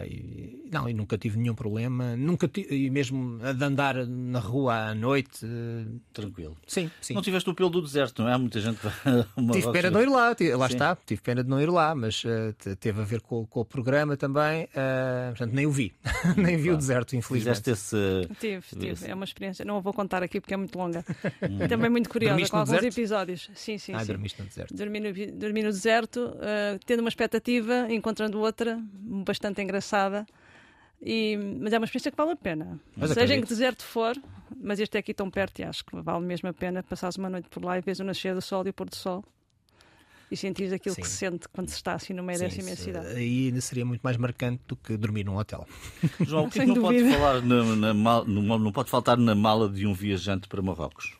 E, 0.06 0.68
não, 0.70 0.88
e 0.88 0.94
nunca 0.94 1.16
tive 1.16 1.38
nenhum 1.38 1.54
problema. 1.54 1.73
Nunca 2.16 2.48
tive, 2.48 2.74
e 2.74 2.90
mesmo 2.90 3.38
a 3.42 3.52
de 3.52 3.64
andar 3.64 4.06
na 4.06 4.38
rua 4.38 4.90
à 4.90 4.94
noite. 4.94 5.46
Tranquilo. 6.12 6.56
Sim, 6.66 6.90
sim. 7.00 7.14
Não 7.14 7.22
tiveste 7.22 7.48
o 7.48 7.54
pelo 7.54 7.70
do 7.70 7.82
deserto, 7.82 8.22
não 8.22 8.28
é? 8.28 8.34
Há 8.34 8.38
muita 8.38 8.60
gente. 8.60 8.78
tive 9.52 9.72
pena 9.72 9.88
de 9.88 9.94
não 9.94 10.02
ir 10.02 10.08
lá, 10.08 10.28
lá 10.56 10.68
sim. 10.68 10.74
está, 10.74 10.96
tive 11.06 11.20
pena 11.20 11.42
de 11.42 11.48
não 11.48 11.60
ir 11.60 11.70
lá, 11.70 11.94
mas 11.94 12.22
teve 12.80 13.00
a 13.00 13.04
ver 13.04 13.20
com, 13.20 13.46
com 13.46 13.60
o 13.60 13.64
programa 13.64 14.16
também. 14.16 14.68
portanto, 15.30 15.52
nem 15.52 15.66
o 15.66 15.70
vi. 15.70 15.92
nem 16.36 16.56
vi 16.56 16.64
claro. 16.64 16.74
o 16.74 16.78
deserto, 16.78 17.16
infelizmente. 17.16 17.62
Fizeste 17.62 17.70
esse. 17.70 18.28
Tive, 18.40 18.64
tive. 18.78 19.10
É 19.10 19.14
uma 19.14 19.24
experiência. 19.24 19.64
Não 19.64 19.76
a 19.76 19.80
vou 19.80 19.92
contar 19.92 20.22
aqui 20.22 20.40
porque 20.40 20.54
é 20.54 20.56
muito 20.56 20.76
longa. 20.76 21.04
Hum. 21.42 21.68
Também 21.68 21.90
muito 21.90 22.08
curiosa, 22.08 22.34
Dormiste 22.34 22.50
com 22.50 22.56
alguns 22.58 22.76
deserto? 22.76 22.98
episódios. 22.98 23.50
Sim, 23.54 23.78
sim. 23.78 23.92
Ah, 23.94 24.00
sim. 24.00 24.06
dormiste 24.06 24.40
no 24.40 24.48
deserto. 24.48 24.74
Dormi 24.74 25.00
no, 25.00 25.38
dormi 25.38 25.62
no 25.62 25.70
deserto, 25.70 26.20
uh, 26.20 26.78
tendo 26.84 27.00
uma 27.00 27.08
expectativa, 27.08 27.86
encontrando 27.90 28.40
outra, 28.40 28.78
bastante 28.92 29.62
engraçada. 29.62 30.26
E, 31.04 31.36
mas 31.60 31.72
é 31.72 31.78
uma 31.78 31.84
experiência 31.84 32.10
que 32.10 32.16
vale 32.16 32.32
a 32.32 32.36
pena. 32.36 32.80
Mas 32.96 33.10
Seja 33.10 33.20
acredito. 33.20 33.38
em 33.38 33.42
que 33.42 33.48
deserto 33.48 33.84
for, 33.84 34.16
mas 34.56 34.80
este 34.80 34.96
é 34.96 35.00
aqui 35.00 35.12
tão 35.12 35.30
perto 35.30 35.58
e 35.58 35.62
acho 35.62 35.84
que 35.84 35.94
vale 36.00 36.24
mesmo 36.24 36.48
a 36.48 36.52
pena 36.52 36.82
passares 36.82 37.16
uma 37.16 37.28
noite 37.28 37.48
por 37.50 37.62
lá 37.62 37.76
e 37.76 37.82
vês 37.82 38.00
o 38.00 38.04
nascer 38.04 38.34
do 38.34 38.40
sol 38.40 38.66
e 38.66 38.70
o 38.70 38.72
pôr 38.72 38.88
do 38.88 38.96
sol 38.96 39.22
e 40.30 40.36
sentir 40.36 40.72
aquilo 40.72 40.94
Sim. 40.94 41.02
que 41.02 41.08
se 41.08 41.16
sente 41.16 41.48
quando 41.48 41.68
se 41.68 41.76
está 41.76 41.92
assim 41.92 42.14
no 42.14 42.22
meio 42.22 42.38
Sim, 42.38 42.46
dessa 42.46 42.60
imensidade. 42.60 43.06
Aí 43.08 43.48
ainda 43.48 43.60
seria 43.60 43.84
muito 43.84 44.00
mais 44.00 44.16
marcante 44.16 44.62
do 44.66 44.74
que 44.76 44.96
dormir 44.96 45.24
num 45.24 45.36
hotel. 45.36 45.66
João, 46.26 46.46
o 46.46 46.50
que, 46.50 46.60
é 46.60 46.64
que 46.64 46.72
não, 46.72 46.82
pode 46.82 47.10
falar 47.10 47.42
na, 47.42 47.76
na 47.76 47.94
mal, 47.94 48.24
não 48.26 48.72
pode 48.72 48.88
faltar 48.88 49.18
na 49.18 49.34
mala 49.34 49.68
de 49.68 49.86
um 49.86 49.92
viajante 49.92 50.48
para 50.48 50.62
Marrocos? 50.62 51.16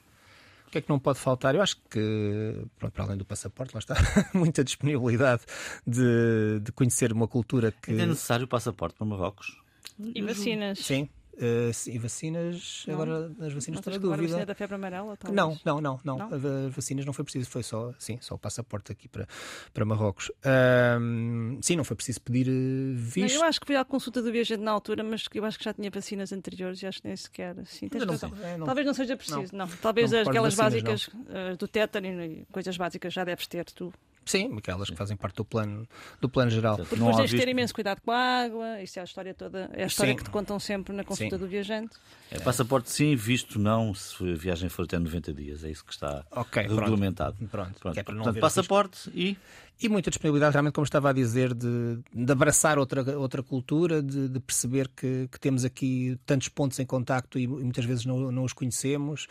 O 0.67 0.71
que 0.71 0.79
é 0.79 0.81
que 0.81 0.89
não 0.89 0.99
pode 0.99 1.21
faltar? 1.21 1.55
Eu 1.55 1.63
acho 1.63 1.77
que, 1.89 2.65
pronto, 2.79 2.93
para 2.93 3.05
além 3.05 3.17
do 3.17 3.25
passaporte, 3.25 3.75
lá 3.75 3.79
está, 3.79 3.95
muita 4.35 4.65
disponibilidade 4.65 5.43
de, 5.87 6.59
de 6.61 6.73
conhecer 6.73 7.13
uma 7.13 7.29
cultura 7.29 7.71
que. 7.71 7.93
é 7.93 8.07
necessário 8.07 8.47
o 8.47 8.49
passaporte 8.49 8.97
para 8.97 9.07
Marrocos? 9.07 9.64
E 9.99 10.23
vacinas. 10.23 10.79
Sim, 10.79 11.09
Uh, 11.37 11.75
e 11.89 11.99
vacinas, 11.99 12.85
não. 12.87 12.95
agora 12.95 13.33
as 13.41 13.53
vacinas 13.53 13.81
estou 13.81 13.93
na 13.93 13.99
dúvida. 13.99 14.43
A 14.43 14.45
da 14.45 14.55
febre 14.55 14.77
amarela? 14.77 15.17
Talvez. 15.17 15.37
Não, 15.37 15.59
não, 15.65 15.81
não, 15.81 16.01
não, 16.05 16.19
não. 16.19 16.67
As 16.67 16.75
vacinas 16.75 17.05
não 17.05 17.13
foi 17.13 17.25
preciso, 17.25 17.51
foi 17.51 17.63
só, 17.65 17.93
sim, 17.99 18.19
só 18.21 18.37
o 18.37 18.39
passaporte 18.39 18.93
aqui 18.93 19.09
para, 19.09 19.27
para 19.73 19.85
Marrocos. 19.85 20.29
Uh, 20.29 21.59
sim, 21.61 21.75
não 21.75 21.83
foi 21.83 21.97
preciso 21.97 22.21
pedir 22.21 22.49
uh, 22.49 22.95
visto. 22.97 23.35
Não, 23.35 23.43
eu 23.43 23.49
acho 23.49 23.61
que 23.61 23.67
fui 23.67 23.75
à 23.75 23.85
consulta 23.85 24.23
do 24.23 24.31
viajante 24.31 24.63
na 24.63 24.71
altura, 24.71 25.03
mas 25.03 25.25
eu 25.35 25.45
acho 25.45 25.59
que 25.59 25.65
já 25.65 25.75
tinha 25.75 25.91
vacinas 25.91 26.33
anteriores 26.33 26.81
e 26.83 26.87
acho 26.87 27.03
que 27.03 27.09
nem 27.09 27.17
sequer. 27.17 27.57
Sim, 27.67 27.89
não, 27.93 28.15
é, 28.15 28.65
Talvez 28.65 28.87
não 28.87 28.95
seja 28.95 29.17
preciso, 29.17 29.57
não. 29.57 29.67
Talvez 29.67 30.13
aquelas 30.13 30.55
básicas 30.55 31.11
eh, 31.29 31.57
do 31.57 31.67
tétano 31.67 32.07
e 32.23 32.47
coisas 32.53 32.77
básicas 32.77 33.13
já 33.13 33.25
deves 33.25 33.47
ter 33.47 33.65
tu. 33.65 33.93
Sim, 34.25 34.57
aquelas 34.57 34.91
que 34.91 34.97
fazem 34.97 35.17
parte 35.17 35.37
do 35.37 35.45
plano, 35.45 35.87
do 36.21 36.29
plano 36.29 36.51
geral. 36.51 36.77
Porque 36.77 36.97
depois 36.97 37.17
tens 37.17 37.31
de 37.31 37.37
ter 37.37 37.49
imenso 37.49 37.75
cuidado 37.75 38.01
com 38.01 38.11
a 38.11 38.45
água, 38.45 38.83
isso 38.83 38.99
é 38.99 39.03
a 39.03 39.05
história 39.05 39.35
toda, 39.35 39.71
é 39.73 39.85
a 39.85 39.87
história 39.87 40.13
sim. 40.13 40.17
que 40.17 40.25
te 40.25 40.31
contam 40.31 40.59
sempre 40.59 40.95
na 40.95 41.05
consulta 41.05 41.37
sim. 41.37 41.43
do 41.43 41.49
viajante. 41.49 41.97
É, 42.31 42.39
passaporte 42.41 42.91
sim, 42.91 43.15
visto 43.15 43.59
não, 43.59 43.95
se 43.95 44.33
a 44.33 44.35
viagem 44.35 44.69
for 44.69 44.85
até 44.85 44.99
90 44.99 45.33
dias, 45.33 45.65
é 45.65 45.71
isso 45.71 45.85
que 45.85 45.93
está 45.93 46.25
okay, 46.31 46.63
regulamentado. 46.63 47.37
Pronto, 47.37 47.51
pronto. 47.51 47.81
pronto. 47.81 47.99
É 47.99 48.03
Portanto, 48.03 48.41
passaporte 48.41 49.11
e 49.15 49.37
e 49.81 49.89
muita 49.89 50.09
disponibilidade, 50.09 50.53
realmente, 50.53 50.75
como 50.75 50.85
estava 50.85 51.11
a 51.11 51.13
dizer, 51.13 51.53
de, 51.53 51.99
de 52.13 52.33
abraçar 52.33 52.79
outra, 52.79 53.19
outra 53.19 53.43
cultura, 53.43 54.01
de, 54.01 54.29
de 54.29 54.41
perceber 54.41 54.89
que, 54.89 55.29
que, 55.31 55.41
temos 55.41 55.65
aqui 55.65 56.17
tantos 56.25 56.49
pontos 56.49 56.79
em 56.79 56.87
contacto 56.87 57.39
e, 57.39 57.43
e 57.43 57.49
muitas 57.49 57.85
vezes 57.85 58.07
não, 58.07 58.31
não 58.31 58.45
os 58.45 58.53
conhecemos, 58.53 59.27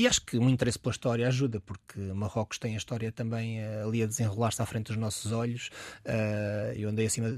e 0.00 0.06
acho 0.06 0.22
que 0.22 0.38
um 0.38 0.48
interesse 0.48 0.78
pela 0.78 0.92
história 0.92 1.28
ajuda, 1.28 1.60
porque 1.60 2.00
Marrocos 2.00 2.58
tem 2.58 2.72
a 2.72 2.78
história 2.78 3.12
também 3.12 3.60
uh, 3.60 3.86
ali 3.86 4.02
a 4.02 4.06
desenrolar-se 4.06 4.62
à 4.62 4.64
frente 4.64 4.86
dos 4.86 4.96
nossos 4.96 5.30
olhos. 5.30 5.68
Uh, 6.06 6.72
eu 6.74 6.88
andei 6.88 7.04
acima, 7.04 7.28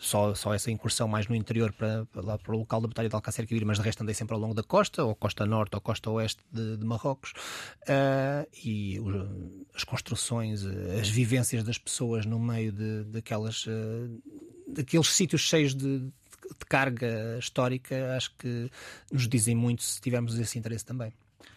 só, 0.00 0.34
só 0.34 0.52
essa 0.52 0.68
incursão 0.68 1.06
mais 1.06 1.28
no 1.28 1.36
interior 1.36 1.72
para, 1.72 2.04
lá 2.16 2.36
para 2.36 2.52
o 2.52 2.58
local 2.58 2.80
da 2.80 2.88
Batalha 2.88 3.08
de 3.08 3.14
Alcácer 3.14 3.46
Quibir, 3.46 3.64
mas 3.64 3.78
de 3.78 3.84
resto 3.84 4.02
andei 4.02 4.16
sempre 4.16 4.34
ao 4.34 4.40
longo 4.40 4.52
da 4.52 4.64
costa, 4.64 5.04
ou 5.04 5.14
costa 5.14 5.46
norte 5.46 5.76
ou 5.76 5.80
costa 5.80 6.10
oeste 6.10 6.42
de, 6.50 6.76
de 6.76 6.84
Marrocos. 6.84 7.34
Uh, 7.82 8.50
e 8.64 8.98
as 9.72 9.84
construções, 9.84 10.64
as 11.00 11.08
vivências 11.08 11.62
das 11.62 11.78
pessoas 11.78 12.26
no 12.26 12.40
meio 12.40 12.72
de, 12.72 13.04
daquelas, 13.04 13.64
daqueles 14.66 15.06
sítios 15.06 15.42
cheios 15.42 15.72
de 15.72 16.10
de 16.58 16.66
carga 16.66 17.38
histórica, 17.38 18.14
acho 18.14 18.34
que 18.36 18.70
nos 19.10 19.26
dizem 19.28 19.54
muito 19.54 19.82
se 19.82 20.00
tivermos 20.00 20.38
esse 20.38 20.58
interesse 20.58 20.84
também. 20.84 21.12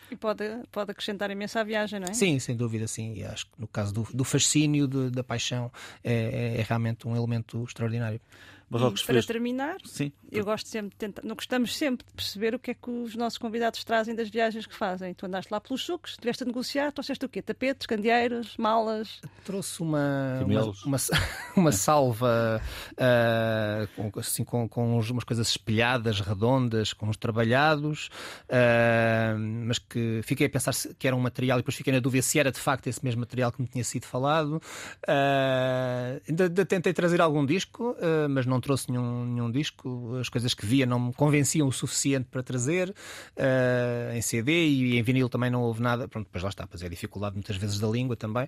E 0.10 0.16
pode, 0.16 0.44
pode 0.72 0.92
acrescentar 0.92 1.32
imenso 1.32 1.58
à 1.58 1.64
viagem, 1.64 2.00
não 2.00 2.08
é? 2.08 2.14
Sim, 2.14 2.38
sem 2.40 2.56
dúvida, 2.56 2.88
sim. 2.88 3.14
E 3.16 3.24
acho 3.24 3.46
que 3.46 3.52
no 3.58 3.68
caso 3.68 3.94
do, 3.94 4.08
do 4.14 4.24
fascínio, 4.24 4.88
de, 4.88 5.10
da 5.10 5.24
paixão, 5.24 5.72
é, 6.04 6.58
é, 6.60 6.66
realmente 6.68 7.08
um 7.08 7.16
elemento 7.16 7.64
extraordinário. 7.64 8.22
Marrocos 8.70 9.02
e 9.02 9.06
para 9.06 9.14
fez... 9.14 9.26
terminar, 9.26 9.78
Sim. 9.86 10.12
eu 10.32 10.44
gosto 10.44 10.68
sempre 10.68 10.90
de 10.90 10.96
tentar, 10.96 11.22
não 11.24 11.36
gostamos 11.36 11.76
sempre 11.76 12.06
de 12.06 12.14
perceber 12.14 12.56
o 12.56 12.60
que 12.60 12.72
é 12.72 12.74
que 12.74 12.90
os 12.90 13.16
nossos 13.16 13.38
convidados 13.38 13.84
trazem 13.84 14.16
das 14.16 14.30
viagens 14.30 14.66
que 14.66 14.76
fazem. 14.76 15.14
Tu 15.14 15.26
andaste 15.26 15.52
lá 15.52 15.62
pelos 15.62 15.84
sucos, 15.84 16.12
estiveste 16.12 16.44
a 16.44 16.46
negociar, 16.46 16.92
trouxeste 16.92 17.24
o 17.26 17.30
quê? 17.30 17.42
Tapetes, 17.42 17.86
candeeiros, 17.86 18.58
malas? 18.58 19.22
Trouxe 19.44 19.82
uma, 19.82 20.42
uma, 20.44 20.74
uma, 20.86 20.98
uma, 21.56 21.72
salva 21.72 22.62
uh, 22.94 24.10
com, 24.12 24.20
assim, 24.20 24.44
com, 24.44 24.68
com 24.68 25.00
umas 25.00 25.24
coisas 25.24 25.48
espelhadas, 25.50 26.20
redondas, 26.20 26.92
com 26.92 27.08
uns 27.08 27.18
trabalhados, 27.18 28.10
uh, 28.50 29.38
mas 29.38 29.78
que 29.78 30.22
fiquei 30.24 30.48
a 30.48 30.50
pensar 30.50 30.74
que 30.98 31.08
era 31.08 31.16
um 31.16 31.22
material 31.22 31.60
e 31.60 31.62
depois 31.62 31.76
fiquei 31.76 31.94
na 31.94 32.00
dúvida 32.00 32.24
se 32.24 32.40
era 32.40 32.52
de 32.52 32.60
facto 32.60 32.88
esse 32.88 33.04
mesmo 33.04 33.20
material 33.20 33.52
que 33.52 33.62
me 33.62 33.68
tinha 33.68 33.84
sido 33.84 34.06
falado. 34.06 34.62
Uh, 35.08 36.22
ainda, 36.28 36.46
ainda 36.46 36.66
tentei 36.66 36.94
trazer 36.94 37.22
algum 37.22 37.46
disco, 37.46 37.96
mas 38.30 38.46
não 38.46 38.55
não 38.56 38.62
trouxe 38.62 38.90
nenhum, 38.90 39.26
nenhum 39.26 39.52
disco, 39.52 40.16
as 40.20 40.30
coisas 40.30 40.54
que 40.54 40.66
via 40.66 40.86
não 40.86 41.00
me 41.00 41.14
convenciam 41.14 41.68
o 41.68 41.72
suficiente 41.72 42.28
para 42.32 42.42
trazer 42.42 42.90
uh, 42.90 44.16
em 44.16 44.22
CD 44.22 44.68
e 44.68 44.98
em 44.98 45.04
vinil 45.04 45.28
também 45.28 45.50
não 45.50 45.62
houve 45.62 45.82
nada. 45.82 46.08
Pronto, 46.08 46.26
depois 46.26 46.44
lá 46.44 46.50
está, 46.50 46.66
pois 46.66 46.82
é 46.82 46.86
a 46.86 46.90
dificuldade 46.90 47.36
muitas 47.36 47.58
vezes 47.58 47.80
da 47.80 47.88
língua 47.88 48.16
também. 48.16 48.48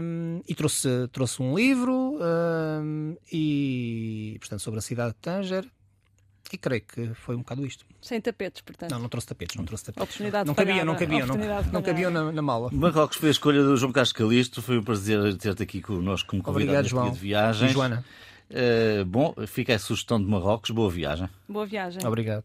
Um, 0.00 0.40
e 0.48 0.54
trouxe, 0.54 0.88
trouxe 1.12 1.42
um 1.42 1.54
livro 1.54 2.18
um, 2.20 3.16
e, 3.30 4.36
portanto, 4.40 4.60
sobre 4.60 4.78
a 4.78 4.82
cidade 4.82 5.10
de 5.14 5.20
Tanger. 5.20 5.66
E 6.52 6.58
creio 6.58 6.82
que 6.82 7.14
foi 7.14 7.34
um 7.34 7.38
bocado 7.38 7.64
isto. 7.64 7.86
Sem 8.02 8.20
tapetes, 8.20 8.60
portanto. 8.60 8.90
Não, 8.90 8.98
não 8.98 9.08
trouxe 9.08 9.26
tapetes, 9.26 9.56
não 9.56 9.64
trouxe 9.64 9.84
tapetes. 9.86 10.02
Oportunidade 10.02 10.46
não 10.46 10.54
cabia, 10.54 10.84
não 10.84 10.94
cabia, 10.96 11.24
não, 11.24 11.36
não 11.72 11.82
cabia 11.82 12.10
na, 12.10 12.30
na 12.30 12.42
mala. 12.42 12.68
Marrocos 12.70 13.16
foi 13.16 13.28
a 13.28 13.32
escolha 13.32 13.62
do 13.62 13.74
João 13.74 13.90
Carlos 13.90 14.12
Calisto, 14.12 14.60
foi 14.60 14.76
um 14.76 14.82
prazer 14.82 15.34
ter-te 15.36 15.62
aqui 15.62 15.80
connosco 15.80 16.28
como 16.28 16.42
convidado 16.42 16.78
Obrigado, 16.78 16.90
João. 16.90 17.10
de 17.10 17.18
viagens. 17.18 17.70
E 17.70 17.74
Joana. 17.74 18.04
Uh, 18.52 19.04
bom, 19.04 19.34
fica 19.46 19.74
a 19.74 19.78
sugestão 19.78 20.20
de 20.20 20.26
Marrocos. 20.26 20.70
Boa 20.70 20.90
viagem. 20.90 21.28
Boa 21.48 21.66
viagem. 21.66 22.06
Obrigado. 22.06 22.44